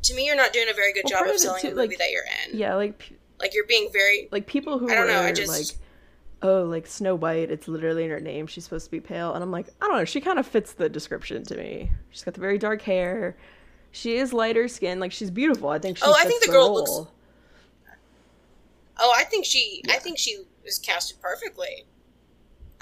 [0.04, 1.88] to me, you're not doing a very good Well, job of selling too, the movie
[1.88, 2.58] like- that you're in.
[2.58, 5.78] yeah like Like, you're being very like people who I don't know, I just- like
[6.42, 9.42] oh like snow white it's literally in her name she's supposed to be pale and
[9.42, 12.32] i'm like i don't know she kind of fits the description to me she's got
[12.34, 13.36] the very dark hair
[13.92, 16.66] she is lighter skin like she's beautiful i think she Oh, I think the girl
[16.68, 16.74] role.
[16.76, 17.10] looks-
[19.02, 19.82] Oh, I think she.
[19.88, 21.86] I think she was casted perfectly.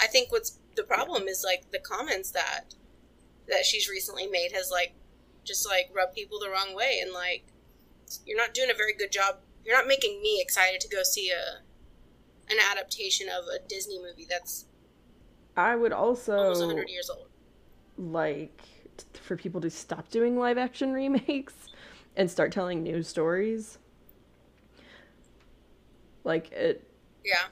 [0.00, 2.74] I think what's the problem is like the comments that
[3.48, 4.94] that she's recently made has like
[5.44, 7.44] just like rubbed people the wrong way, and like
[8.26, 9.36] you're not doing a very good job.
[9.64, 11.60] You're not making me excited to go see a
[12.50, 14.66] an adaptation of a Disney movie that's
[15.56, 17.28] i would also almost 100 years old.
[17.96, 18.62] like
[18.96, 21.54] t- for people to stop doing live action remakes
[22.16, 23.78] and start telling new stories
[26.24, 26.88] like it
[27.24, 27.46] Yeah,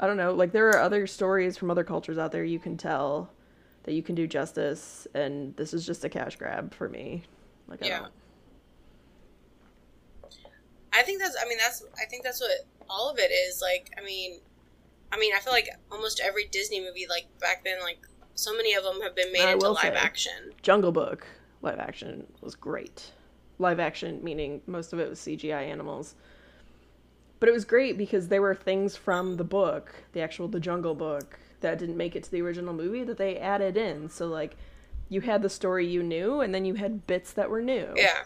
[0.00, 2.76] I don't know, like there are other stories from other cultures out there you can
[2.76, 3.30] tell
[3.84, 7.22] that you can do justice, and this is just a cash grab for me.
[7.68, 7.98] Like, I Yeah.
[8.00, 8.12] don't.
[10.92, 11.36] I think that's.
[11.40, 11.84] I mean, that's.
[12.00, 12.50] I think that's what
[12.88, 13.60] all of it is.
[13.62, 14.40] Like, I mean,
[15.12, 17.98] I mean, I feel like almost every Disney movie, like back then, like
[18.34, 20.52] so many of them have been made I into live say- action.
[20.62, 21.26] Jungle Book
[21.62, 23.10] live action was great.
[23.58, 26.14] Live action meaning most of it was CGI animals.
[27.40, 30.94] But it was great because there were things from the book, the actual The Jungle
[30.94, 34.08] Book, that didn't make it to the original movie that they added in.
[34.10, 34.56] So like
[35.08, 37.92] you had the story you knew and then you had bits that were new.
[37.96, 38.24] Yeah.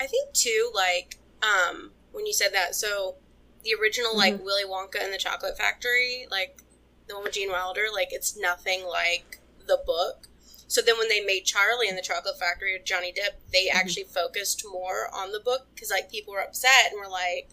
[0.00, 3.16] I think too, like, um, when you said that, so
[3.64, 4.18] the original, Mm-hmm.
[4.18, 6.62] like Willy Wonka and the Chocolate Factory, like
[7.08, 10.28] the one with Gene Wilder, like it's nothing like the book.
[10.70, 13.76] So then when they made Charlie and the Chocolate Factory with Johnny Depp, they Mm-hmm.
[13.78, 17.48] actually focused more on the book because like people were upset and were like,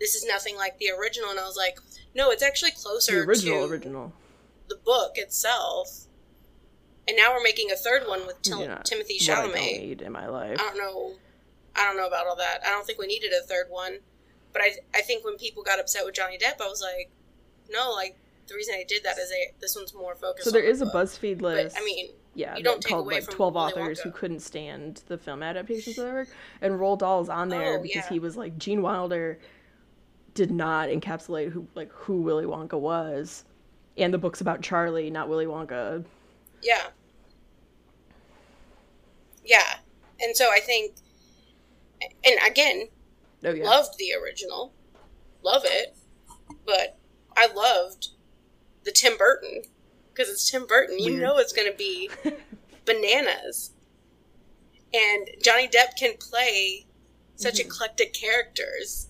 [0.00, 1.78] "This is nothing like the original," and I was like,
[2.14, 4.12] "No, it's actually closer The original to original.
[4.68, 6.06] the book itself."
[7.08, 9.78] And now we're making a third one with Tim- Timothy what I don't Chalamet.
[9.80, 10.60] need in my life.
[10.60, 11.12] I don't know.
[11.80, 12.60] I don't know about all that.
[12.64, 13.98] I don't think we needed a third one.
[14.52, 17.10] But I, I think when people got upset with Johnny Depp, I was like,
[17.70, 18.16] no, like
[18.48, 20.44] the reason I did that is they, this one's more focused.
[20.44, 20.94] So there the a book.
[20.94, 21.74] BuzzFeed list.
[21.76, 25.02] But I mean, yeah, you don't take called away like twelve authors who couldn't stand
[25.06, 26.28] the film adaptations of their work,
[26.60, 28.08] and Roald Dahl's on there Oh, because yeah.
[28.08, 29.38] he was like Gene Wilder
[30.34, 33.44] did not encapsulate who like who Willy Wonka was,
[33.96, 36.04] and the book's about Charlie, not Willy Wonka.
[36.62, 36.88] yeah,
[39.44, 39.76] yeah.
[40.20, 40.96] And so I think,
[42.24, 42.88] and again,
[43.44, 44.72] Oh yeah, loved the original,
[45.42, 45.96] love it,
[46.66, 46.98] but
[47.36, 48.08] I loved
[48.84, 49.62] the Tim Burton
[50.12, 50.98] because it's Tim Burton.
[50.98, 51.22] You Weird.
[51.22, 52.10] know it's going to be
[52.84, 53.72] bananas.
[54.92, 56.86] And Johnny Depp can play
[57.36, 57.66] such Mhm.
[57.66, 59.08] eclectic characters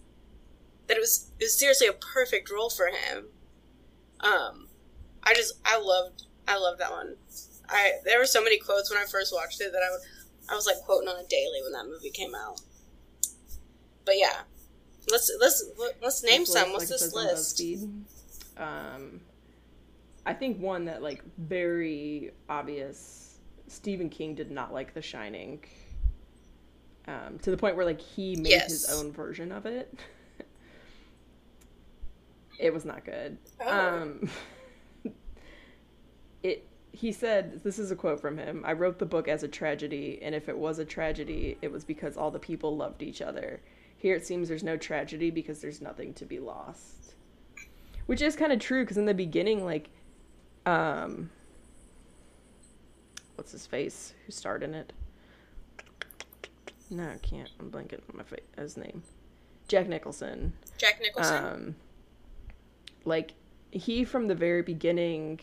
[0.86, 3.28] that it was it was seriously a perfect role for him.
[4.20, 4.68] Um,
[5.22, 7.16] I just I loved I loved that one.
[7.68, 10.00] I there were so many quotes when I first watched it that I would
[10.50, 12.60] I was like quoting on a daily when that movie came out.
[14.10, 14.40] But yeah,
[15.08, 15.64] let's let's
[16.02, 16.72] let's name This some.
[16.72, 17.86] list, What's like this list?
[18.56, 19.20] Um,
[20.26, 23.38] I think one that like very obvious.
[23.68, 25.62] Stephen King did not like The Shining.
[27.06, 29.96] Um, to the point where like he made his own version of it.
[32.58, 33.38] it was not good.
[33.60, 34.02] Oh.
[34.02, 34.28] Um,
[36.42, 38.64] it he said this is a quote from him.
[38.66, 41.84] I wrote the book as a tragedy, and if it was a tragedy, it was
[41.84, 43.60] because all the people loved each other.
[44.00, 47.12] Here it seems there's no tragedy because there's nothing to be lost.
[48.06, 49.90] Which is kind of true because in the beginning, like,
[50.64, 51.28] um,
[53.34, 54.14] what's his face?
[54.24, 54.94] Who starred in it?
[56.88, 57.50] No, I can't.
[57.60, 59.02] I'm blanking on my face, his name.
[59.68, 60.54] Jack Nicholson.
[60.78, 61.44] Jack Nicholson.
[61.44, 61.74] Um,
[63.04, 63.34] like
[63.70, 65.40] he from the very beginning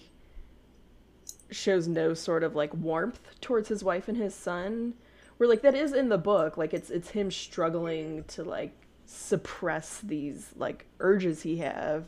[1.52, 4.96] shows no sort of like warmth towards his wife and his son.
[5.38, 8.72] Where like that is in the book, like it's it's him struggling to like
[9.06, 12.06] suppress these like urges he have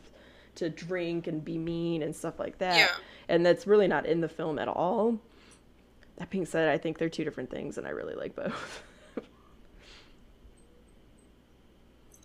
[0.56, 2.76] to drink and be mean and stuff like that.
[2.76, 2.88] Yeah.
[3.28, 5.18] And that's really not in the film at all.
[6.16, 8.82] That being said, I think they're two different things and I really like both.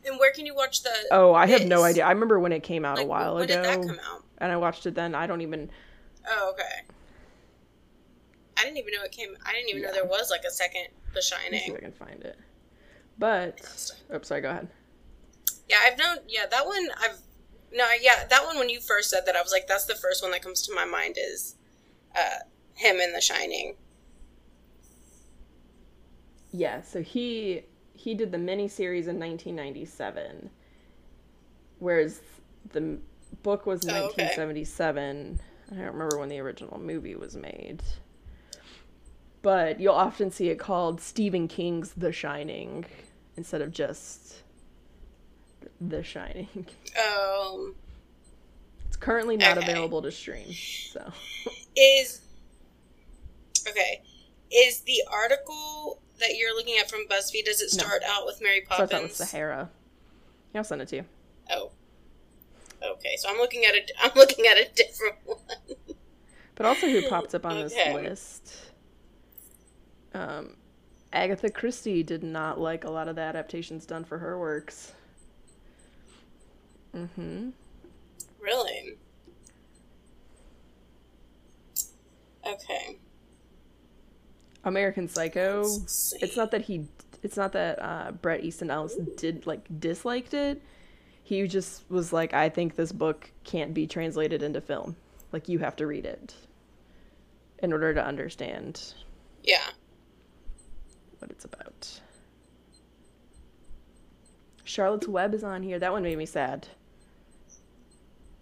[0.06, 0.92] and where can you watch the?
[1.12, 2.06] oh, I have no idea.
[2.06, 3.56] I remember when it came out Like, a while when ago.
[3.56, 4.24] did that come out?
[4.40, 5.16] and I watched it then.
[5.16, 5.70] I don't even.
[6.28, 6.82] Oh, okay.
[8.58, 9.36] I didn't even know it came.
[9.46, 11.76] I didn't even know there was like a second The me see if Shining.
[11.76, 12.38] I can find it.
[13.18, 13.62] But
[14.12, 14.42] oh, sorry.
[14.42, 14.68] Go ahead.
[15.70, 16.18] Yeah, I've known.
[16.28, 16.88] Yeah, that one.
[17.02, 17.20] I've
[17.74, 17.86] no.
[18.02, 18.58] Yeah, that one.
[18.58, 20.74] When you first said that, I was like, that's the first one that comes to
[20.76, 21.56] my mind is
[22.16, 22.40] uh,
[22.76, 23.76] him in The Shining.
[26.52, 26.82] Yeah.
[26.82, 27.64] So he
[27.94, 30.50] he did the miniseries in 1997,
[31.80, 32.22] whereas
[32.72, 33.00] the
[33.44, 34.24] book was Oh, okay.
[34.26, 35.40] 1977.
[35.72, 37.82] I don't remember when the original movie was made.
[39.46, 42.84] But you'll often see it called Stephen King's The Shining
[43.38, 44.38] instead of just
[45.80, 46.66] The Shining.
[47.00, 47.76] Um,
[48.88, 49.72] It's currently not Okay.
[49.72, 50.52] available to stream.
[50.52, 51.12] So
[51.76, 52.22] is
[53.70, 54.02] okay.
[54.52, 57.46] Is the article that you're looking at from BuzzFeed?
[57.46, 57.84] Does it No.
[57.84, 59.20] start out with Mary starts out Poppins?
[59.20, 59.70] with Sahara.
[60.56, 61.06] Yeah, I'll send it to you.
[61.52, 61.72] Oh,
[62.82, 63.16] okay.
[63.18, 63.86] So I'm looking at a.
[64.02, 65.38] I'm looking at a different one.
[66.56, 68.72] But also, who popped up on this list?
[70.16, 70.56] Um,
[71.14, 74.94] Agatha Christie did not like a lot of the adaptations done for her works.
[76.96, 77.50] Mm-hmm.
[78.40, 78.96] Really?
[82.46, 82.98] Okay.
[84.64, 85.64] American Psycho.
[86.22, 86.86] It's not that he.
[87.24, 90.62] It's not that uh, Bret Easton Ellis did like disliked it.
[91.24, 94.96] He just was like, I think this book can't be translated into film.
[95.32, 96.36] Like you have to read it
[97.60, 98.94] in order to understand
[99.44, 99.70] Yeah.
[101.26, 102.02] What it's about.
[104.64, 105.80] Charlotte's Web is on here.
[105.80, 106.68] That one made me sad.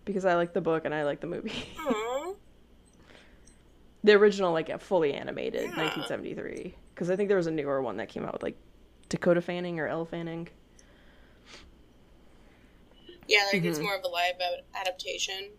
[0.05, 1.53] Because I like the book and I like the movie.
[1.77, 2.35] Aww.
[4.03, 5.67] the original, like, fully animated, Yeah.
[5.83, 6.75] 1973.
[6.93, 8.57] Because I think there was a newer one that came out with, like,
[9.07, 10.49] Dakota Fanning or Elle Fanning.
[13.27, 13.69] Yeah, like Mm-hmm.
[13.69, 15.51] it's more of a live ad- adaptation.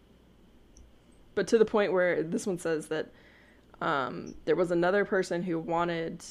[1.35, 3.11] But to the point where this one says that
[3.81, 6.22] um, there was another person who wanted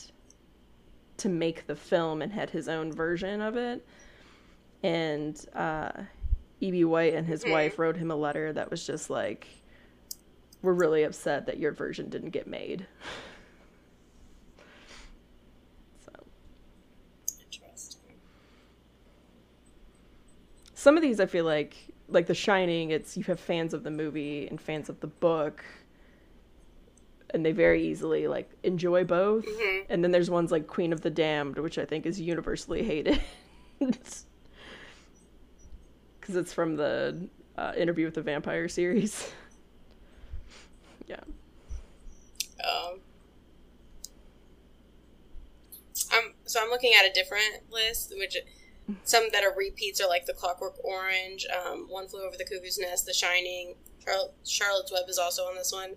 [1.18, 3.86] to make the film and had his own version of it.
[4.82, 5.92] And uh,
[6.60, 6.86] E.B.
[6.86, 7.52] White and his Mhm.
[7.52, 9.48] wife wrote him a letter that was just like,
[10.62, 12.88] We're really upset that your version didn't get made.
[16.06, 16.12] so.
[17.42, 18.00] Interesting.
[20.74, 21.76] some of these I feel like
[22.10, 25.64] like The Shining, it's you have fans of the movie and fans of the book
[27.34, 29.46] and they very easily like enjoy both.
[29.46, 29.86] Mhm.
[29.90, 33.22] And then there's ones like Queen of the Damned, which I think is universally hated.
[36.22, 37.28] Cuz it's from the
[37.58, 39.32] uh, Interview with the Vampire series.
[41.08, 41.20] yeah.
[42.64, 43.00] Um,
[46.12, 48.38] I'm so I'm looking at a different list, which
[49.04, 52.78] some that are repeats are like The Clockwork Orange, um, One Flew Over the Cuckoo's
[52.78, 53.76] Nest, The Shining.
[54.04, 55.96] Charlotte, Charlotte's Web is also on this one,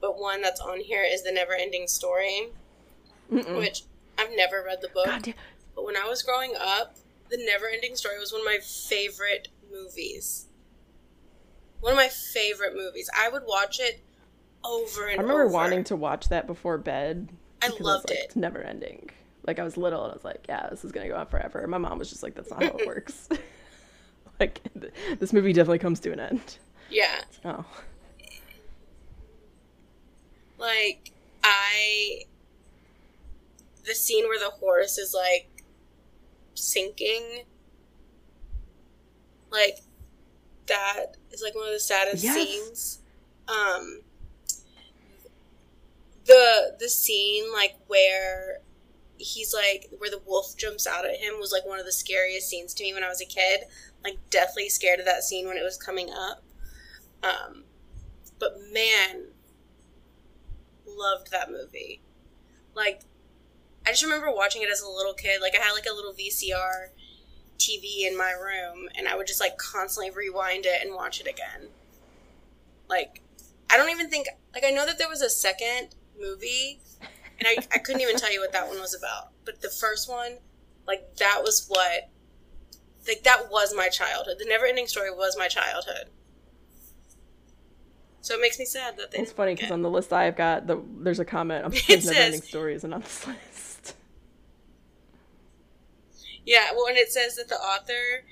[0.00, 2.48] but one that's on here is The Never Ending Story,
[3.32, 3.58] Mm-mm.
[3.58, 3.82] which
[4.18, 5.34] I've never read the book, God
[5.76, 6.96] but when I was growing up,
[7.30, 10.46] The Never Ending Story was one of my favorite movies.
[11.80, 13.10] One of my favorite movies.
[13.16, 14.00] I would watch it
[14.64, 15.52] over and I remember over.
[15.52, 17.28] wanting to watch that before bed.
[17.62, 18.24] I loved like, it.
[18.24, 19.10] It's never ending.
[19.46, 21.60] Like I was little and I was like, yeah, this is gonna go on forever.
[21.60, 23.28] And my mom was just like, that's not how it works.
[24.40, 26.58] like th- this movie definitely comes to an end.
[26.90, 27.20] Yeah.
[27.44, 27.64] Oh,
[30.58, 32.22] Like I
[33.84, 35.48] the scene where the horse is like
[36.54, 37.44] sinking
[39.52, 39.78] like
[40.66, 42.34] that is like one of the saddest Yes.
[42.34, 42.98] scenes.
[43.48, 44.00] Um
[46.24, 48.58] the the scene like where
[49.18, 52.48] he's like where the wolf jumps out at him was like one of the scariest
[52.48, 53.60] scenes to me when I was a kid.
[54.04, 56.42] Like deathly scared of that scene when it was coming up.
[57.22, 57.64] Um
[58.38, 59.28] but man,
[60.96, 62.00] loved that movie.
[62.74, 63.02] Like,
[63.86, 65.40] I just remember watching it as a little kid.
[65.40, 66.88] Like, I had like a little VCR
[67.58, 71.26] TV in my room, and I would just like constantly rewind it and watch it
[71.26, 71.68] again.
[72.88, 73.22] Like,
[73.70, 76.80] I don't even think like I know that there was a second movie,
[77.38, 79.30] and I I couldn't even tell you what that one was about.
[79.44, 80.38] But the first one,
[80.86, 82.10] like that was what,
[83.06, 84.36] like that was my childhood.
[84.38, 86.10] The Never Ending Story was my childhood.
[88.26, 89.18] So it makes me sad that they.
[89.18, 92.06] it's funny because on the list I've got the there's a comment of It says-
[92.06, 93.94] never ending story isn't on this list.
[96.44, 98.24] Yeah, well, and it says that the author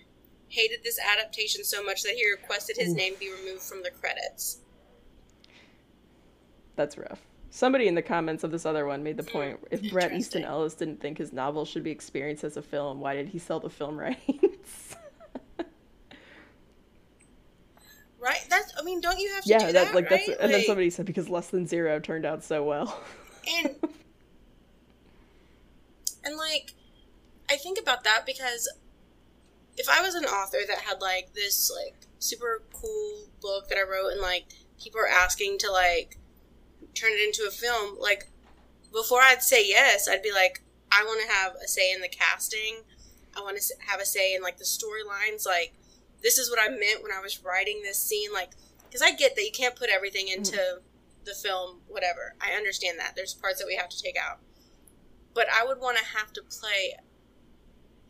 [0.49, 2.97] hated this adaptation so much that he requested his Oof.
[2.97, 4.59] name be removed from the credits.
[6.75, 7.21] That's rough.
[7.51, 9.31] Somebody in the comments of this other one made the hmm.
[9.31, 12.99] point: if Bret Easton Ellis didn't think his novel should be experienced as a film,
[12.99, 14.19] why did he sell the film rights?
[18.25, 18.41] Right?
[18.49, 18.73] That's.
[18.79, 19.95] I mean, don't you have to yeah, do that, that?
[19.95, 20.37] like that's right?
[20.41, 22.99] and then somebody said because Less Than Zero turned out so well.
[23.59, 23.75] and
[26.25, 26.73] and like,
[27.51, 28.73] I think about that because
[29.77, 33.83] if I was an author that had like this like super cool book that I
[33.83, 34.47] wrote and like
[34.83, 36.17] people are asking to like
[36.95, 38.29] turn it into a film, like
[38.91, 42.09] before I'd say yes, I'd be like, I want to have a say in the
[42.09, 42.77] casting.
[43.37, 45.45] I want to have a say in like the storylines.
[45.45, 45.75] Like,
[46.25, 48.33] this is what I meant when I was writing this scene.
[48.33, 48.51] Like,
[48.85, 50.81] because I get that you can't put everything into
[51.25, 52.35] the film, whatever.
[52.41, 53.15] I understand that.
[53.15, 54.41] There's parts that we have to take out.
[55.35, 56.97] But I would want to have to play,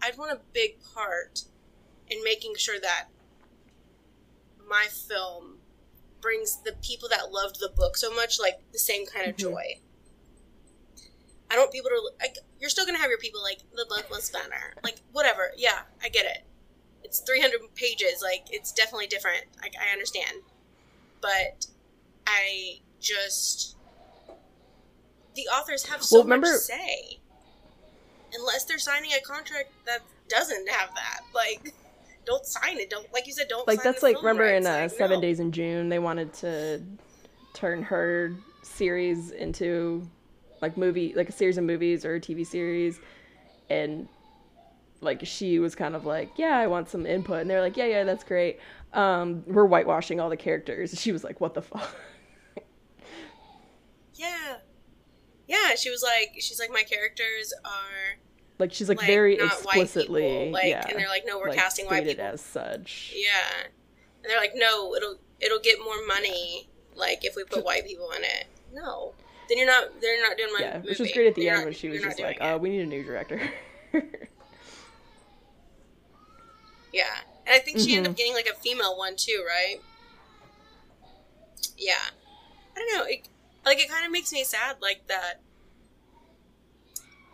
[0.01, 1.43] I'd want a big part
[2.09, 3.07] in making sure that
[4.69, 5.59] my film
[6.21, 9.39] brings the people that loved the book so much, like, the same kind of Mhm.
[9.39, 9.81] joy.
[11.51, 13.87] I don't want people to, like, you're still going to have your people like, the
[13.87, 14.75] book was better.
[14.83, 15.53] Like, whatever.
[15.57, 16.45] Yeah, I get it.
[17.05, 18.21] It's 300 pages.
[18.23, 19.45] Like, it's definitely different.
[19.63, 20.39] I, I understand.
[21.21, 21.67] But
[22.27, 23.77] I just
[25.35, 27.19] the authors have so Well, remember- much say.
[28.37, 31.73] Unless they're signing a contract that doesn't have that, like,
[32.27, 32.91] don't sign it.
[32.91, 33.47] Don't like you said.
[33.49, 34.67] Don't like that's like remember in rights.
[34.67, 35.21] uh, Like, Seven no.
[35.21, 36.83] Days in June they wanted to
[37.53, 38.33] turn her
[38.63, 40.09] series into
[40.63, 42.99] like movie like a series of movies or a TV series,
[43.71, 44.09] and
[45.05, 47.87] like she was kind of like, yeah, I want some input, and they're like, yeah,
[47.87, 48.59] yeah, that's great.
[48.93, 50.99] Um, we're whitewashing all the characters.
[51.01, 51.95] She was like, what the fuck.
[54.15, 54.57] Yeah.
[55.47, 58.19] Yeah, she was like, she's like, my characters are
[58.59, 60.51] like she's like, like very explicitly.
[60.51, 62.25] Like, yeah, and they're like, no, we're like, casting white people.
[62.25, 63.13] as such.
[63.15, 63.67] Yeah,
[64.23, 68.11] and they're like, no, it'll it'll get more money like if we put white people
[68.17, 68.47] in it.
[68.73, 69.13] No,
[69.49, 70.01] then you're not.
[70.01, 70.89] They're not doing my Yeah, movie.
[70.91, 72.61] which was great at the You're end not- when she was just like, "Oh, it.
[72.63, 73.41] we need a new director."
[76.95, 78.11] Yeah, and I think she ended Mhm.
[78.13, 79.81] up getting like a female one too, right?
[81.77, 81.99] Yeah,
[82.77, 83.05] I don't know.
[83.05, 83.29] It,
[83.67, 85.41] like it kind of makes me sad, like that.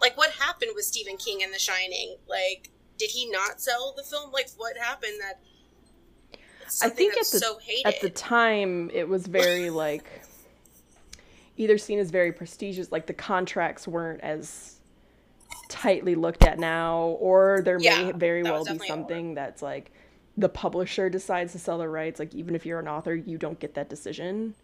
[0.01, 2.17] Like what happened with Stephen King and The Shining?
[2.27, 4.33] Like, did he not sell the film?
[4.33, 5.41] Like, what happened that?
[6.83, 7.87] I think at the so hated.
[7.87, 10.23] at the time it was very like
[11.59, 14.80] either seen as very prestigious, like the contracts weren't as
[15.71, 19.93] tightly looked at now, or there Yeah, may very well be something that's like
[20.37, 22.19] the publisher decides to sell the rights.
[22.21, 24.55] Like even if you're an author, you don't get that decision.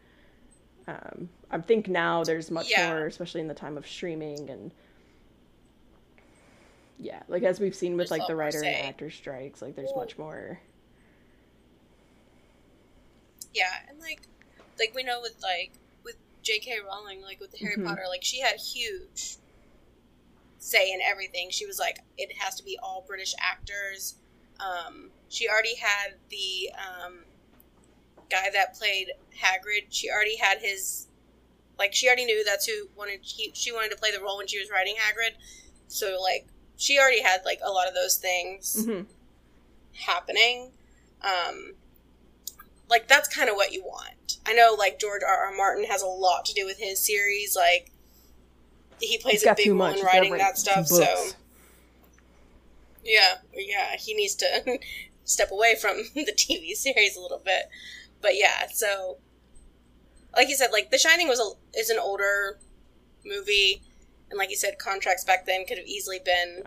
[0.89, 2.79] Um, I think now there's much Yeah.
[2.79, 4.73] more, especially in the time of streaming and
[6.99, 9.95] yeah, like as we've seen with There's like the writer and actor strikes, like there's
[9.95, 10.61] much more.
[13.55, 14.29] Yeah, and like,
[14.79, 15.73] like we know with like
[16.05, 16.79] with J.K.
[16.87, 17.85] Rowling, like with the Harry Mhm.
[17.85, 19.39] Potter, like she had huge
[20.59, 21.51] say in everything.
[21.51, 24.17] She was like, it has to be all British actors.
[24.61, 27.19] Um, she already had the um,
[28.31, 29.87] guy that played Hagrid.
[29.91, 31.09] She already had his,
[31.79, 33.21] like, she already knew that's who wanted.
[33.23, 35.37] He, she wanted to play the role when she was writing Hagrid.
[35.89, 36.47] So like,
[36.77, 39.03] she already had like a lot of those things hmm
[40.05, 40.73] happening.
[41.23, 41.75] Um,
[42.89, 44.39] like that's kind of what you want.
[44.47, 45.47] I know, like George R.
[45.47, 45.57] R.
[45.57, 47.57] Martin has a lot to do with his series.
[47.57, 47.91] Like
[49.01, 50.87] he plays a big role in writing that stuff.
[50.87, 51.05] So
[53.05, 54.79] yeah, yeah, he needs to
[55.25, 57.65] step away from the TV series a little bit.
[58.21, 59.19] But yeah, so
[60.35, 62.59] like you said, like The Shining was a is an older
[63.25, 63.83] movie,
[64.31, 66.63] and like you said, contracts back then could have easily been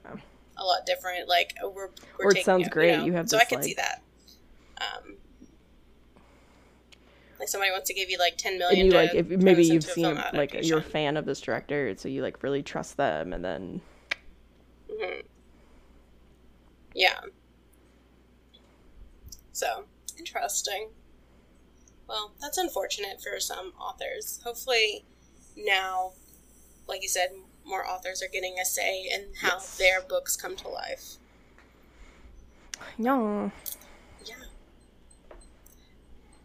[0.57, 1.27] a lot different.
[1.27, 3.05] Like oh, we're, we're Or it sounds you great, know?
[3.05, 4.01] you have so this, I can like- see that.
[4.80, 5.15] Um,
[7.39, 8.79] like somebody wants to give you like ten million.
[8.81, 12.09] and you like if maybe you've seen like you're a fan of this director, so
[12.09, 13.81] you like really trust them, and then
[14.91, 15.23] Mhm.
[16.93, 17.19] Yeah.
[19.51, 19.85] So,
[20.17, 20.89] interesting.
[22.07, 24.39] Well, that's unfortunate for some authors.
[24.43, 25.05] Hopefully,
[25.55, 26.13] now,
[26.87, 27.29] like you said,
[27.65, 29.77] more authors are getting a say in how Yes.
[29.77, 31.17] their books come to life.
[32.97, 33.49] Yeah.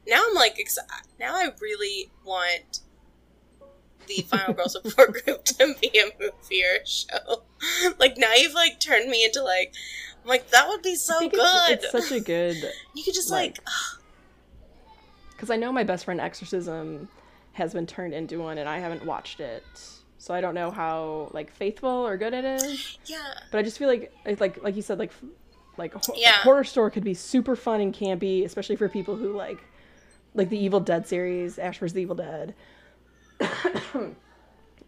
[0.07, 0.79] Now I'm like, exci-
[1.19, 2.81] now I really want
[4.07, 7.43] the Final Girl Support Group to be a movie or a show.
[7.99, 9.73] Like now you've like turned me into like,
[10.23, 11.71] I'm like that would be so good.
[11.71, 12.57] it's, it's such a good
[12.95, 13.69] you could just like, like,
[15.31, 17.09] because I know my best friend Exorcism
[17.53, 19.65] has been turned into one, and I haven't watched it,
[20.19, 22.99] so I don't know how like faithful or good it is.
[23.07, 25.13] yeah, But I just feel like it's like like you said like
[25.79, 26.33] like Yeah.
[26.43, 29.59] Horrorstör could be super fun and campy, especially for people who like
[30.35, 31.93] like the Evil Dead series, Ash vs.
[31.95, 32.55] the Evil Dead.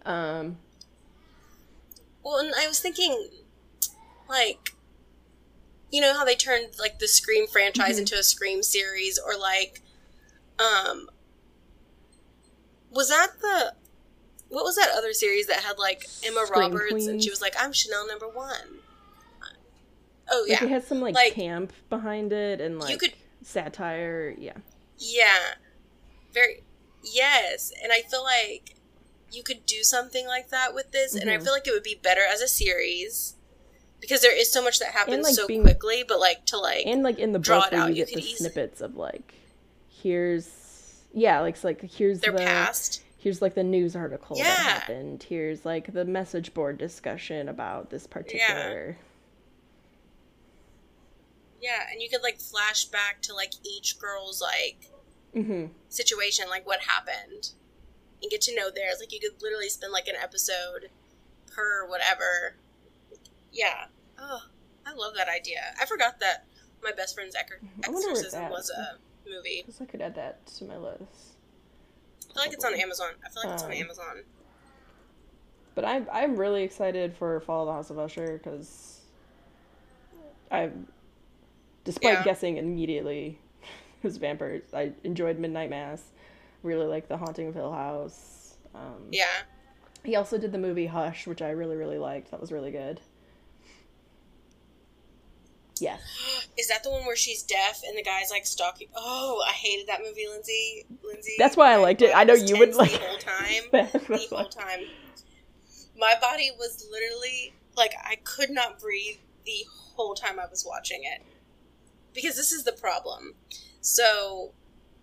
[0.05, 0.57] um,
[2.22, 3.28] Well, and I was thinking,
[4.28, 4.74] like,
[5.92, 8.01] you know how they turned like the Scream franchise Mhm.
[8.01, 9.80] into a Scream series, or like,
[10.59, 11.09] um,
[12.90, 13.74] was that the
[14.49, 17.55] what was that other series that had like Emma Scream Roberts and she was like,
[17.59, 18.80] "I'm Chanel number one."
[20.28, 23.14] Oh like yeah, it had some like, Like, camp behind it and like you could-
[23.42, 24.34] satire.
[24.38, 24.57] Yeah,
[24.99, 25.55] yeah,
[26.32, 26.62] very
[27.03, 28.74] yes, and I feel like
[29.32, 31.44] you could do something like that with this, and I Mhm.
[31.44, 33.34] feel like it would be better as a series.
[34.01, 36.86] Because there is so much that happens like, so being- quickly, but like to like
[36.86, 39.34] and like in the draw book out, you you get the snippets of like
[40.03, 40.49] here's
[41.12, 43.03] yeah like it's like here's their the past.
[43.18, 44.44] here's like the news article Yeah.
[44.44, 48.99] that happened here's like the message board discussion about this particular
[51.67, 54.93] Yeah, and you could like flash back to like each girl's like
[55.35, 57.51] hmm situation, like what happened,
[58.23, 58.99] and get to know theirs.
[59.01, 60.91] Like you could literally spend like an episode
[61.53, 62.55] per whatever.
[63.53, 63.87] Yeah.
[64.17, 64.43] Oh,
[64.87, 65.75] I love that idea.
[65.81, 66.45] I forgot that
[66.85, 68.99] my best friend's Ecker- I wonder where it's exorcism was a
[69.29, 69.64] movie.
[69.67, 71.03] Guess I could add that to my list.
[72.31, 73.11] I feel like it's on Amazon.
[73.25, 74.23] I feel like it's on Um, Amazon.
[75.75, 79.01] But I'm I'm really excited for Fall of the House of Usher because
[80.51, 80.71] I,
[81.87, 82.24] despite Yeah.
[82.24, 84.74] guessing immediately, it was vampires.
[84.74, 86.03] I enjoyed Midnight Mass.
[86.62, 88.57] Really liked The Haunting of Hill House.
[88.74, 89.24] Um, Yeah.
[90.05, 92.30] He also did the movie Hush, which I really really liked.
[92.30, 93.01] That was really good.
[95.80, 96.01] Yes.
[96.59, 98.89] Is that the one where she's deaf and the guy's like stalking?
[98.97, 100.87] Oh, I hated that movie, Lindsey.
[101.05, 101.34] Lindsey.
[101.39, 102.12] That's why I liked it.
[102.14, 103.62] I know you would like the whole time.
[103.72, 104.80] The whole time.
[105.99, 109.64] My body was literally like I could not breathe the
[109.97, 111.22] whole time I was watching it.
[112.17, 113.35] Because this is the problem.
[113.81, 114.53] So,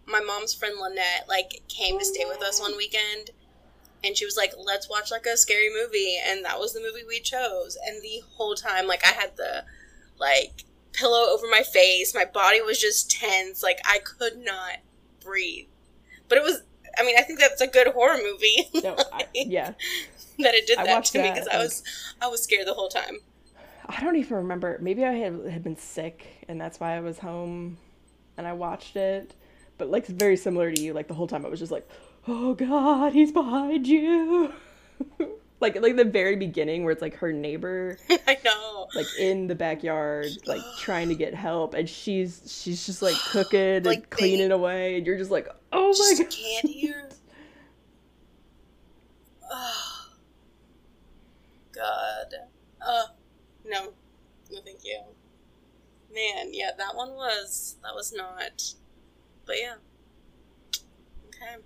[0.05, 3.30] my mom's friend Lynette like came to stay with us one weekend
[4.03, 7.05] and she was like, "Let's watch like a scary movie." And that was the movie
[7.07, 7.78] we chose.
[7.86, 9.64] And the whole time like I had the
[10.20, 12.14] like pillow over my face.
[12.14, 13.64] My body was just tense.
[13.64, 14.78] Like I could not
[15.22, 15.68] breathe.
[16.28, 16.64] But it was.
[16.97, 18.70] I mean, I think that's a good horror movie.
[18.84, 19.74] No, I, yeah.
[20.39, 21.84] that it did I that to me because I was
[22.22, 23.20] I was scared the whole time.
[23.88, 24.77] I don't even remember.
[24.81, 27.77] Maybe I had had been sick, and that's why I was home,
[28.38, 29.34] and I watched it.
[29.77, 31.88] But like it's very similar to you, like the whole time I was just like,
[32.27, 34.53] "Oh God, he's behind you!"
[35.59, 38.88] like like the very beginning where it's like her neighbor, I know.
[38.95, 43.59] like in the backyard, like trying to get help, and she's she's just like cooking
[43.59, 47.09] and Like, they- cleaning away, and you're just like, "Oh my God!" can't hear.
[49.55, 50.07] Oh,
[51.75, 52.34] God.
[52.81, 53.03] Uh,
[53.65, 53.93] no.
[54.51, 54.99] No, thank you.
[56.14, 57.78] Man, yeah, that one was.
[57.84, 58.74] That was not.
[59.45, 59.76] But yeah.
[61.28, 61.61] Okay.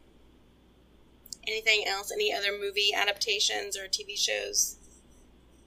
[1.48, 2.12] Anything else?
[2.12, 4.78] Any other movie adaptations or TV shows?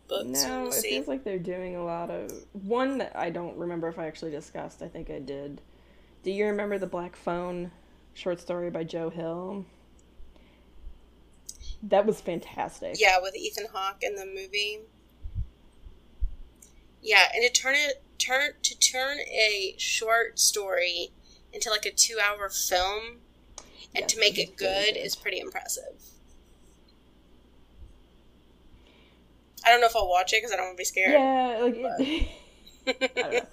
[0.08, 0.44] Books?
[0.44, 0.90] No, it see.
[0.90, 4.32] feels like they're doing a lot of one that I don't remember if I actually
[4.32, 4.82] discussed.
[4.82, 5.60] I think I did.
[6.22, 7.70] Do you remember the Black Phone
[8.14, 9.64] short story by Joe Hill?
[11.82, 12.96] That was fantastic.
[12.98, 14.80] Yeah, with Ethan Hawke in the movie.
[17.02, 21.10] Yeah, and to turn it turn to turn a short story
[21.52, 23.18] into like a two hour film
[23.94, 26.02] and Yes, to make it it was very good is pretty impressive.
[29.64, 31.12] I don't know if I'll watch it because I don't want to be scared.
[31.12, 32.28] Yeah, like it,
[33.16, 33.46] I don't know.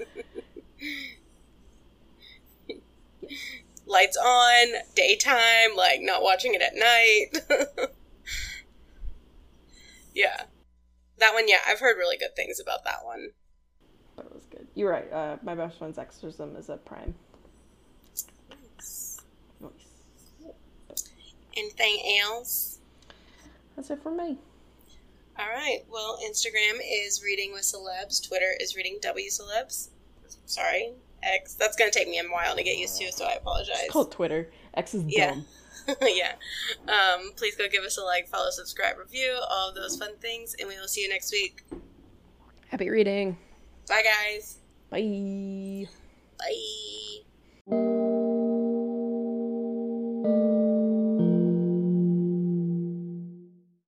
[3.85, 7.89] Lights on, daytime, like not watching it at night.
[10.15, 10.43] yeah.
[11.19, 13.29] That one, yeah, I've heard really good things about that one.
[14.15, 14.66] but it was good.
[14.77, 15.11] You're right.
[15.11, 17.15] Uh, my best friend's exorcism is a Prime.
[18.79, 19.21] Nice.
[21.55, 22.77] Anything else?
[23.75, 24.37] That's it for me.
[25.39, 25.79] All right.
[25.91, 28.23] Well, Instagram is reading with celebs.
[28.27, 29.89] Twitter is reading W celebs.
[30.45, 30.91] Sorry,
[31.23, 31.55] X.
[31.55, 33.77] That's gonna take me a while to get used to, so I apologize.
[33.81, 34.51] It's called Twitter.
[34.75, 35.31] X is Yeah.
[35.31, 35.45] dumb.
[36.03, 36.33] yeah.
[36.87, 40.55] Um, please go give us a like, follow, subscribe, review, all of those fun things,
[40.59, 41.63] and we will see you next week.
[42.67, 43.37] Happy reading.
[43.87, 44.57] Bye, guys.
[44.89, 45.87] Bye.
[46.39, 47.26] Bye.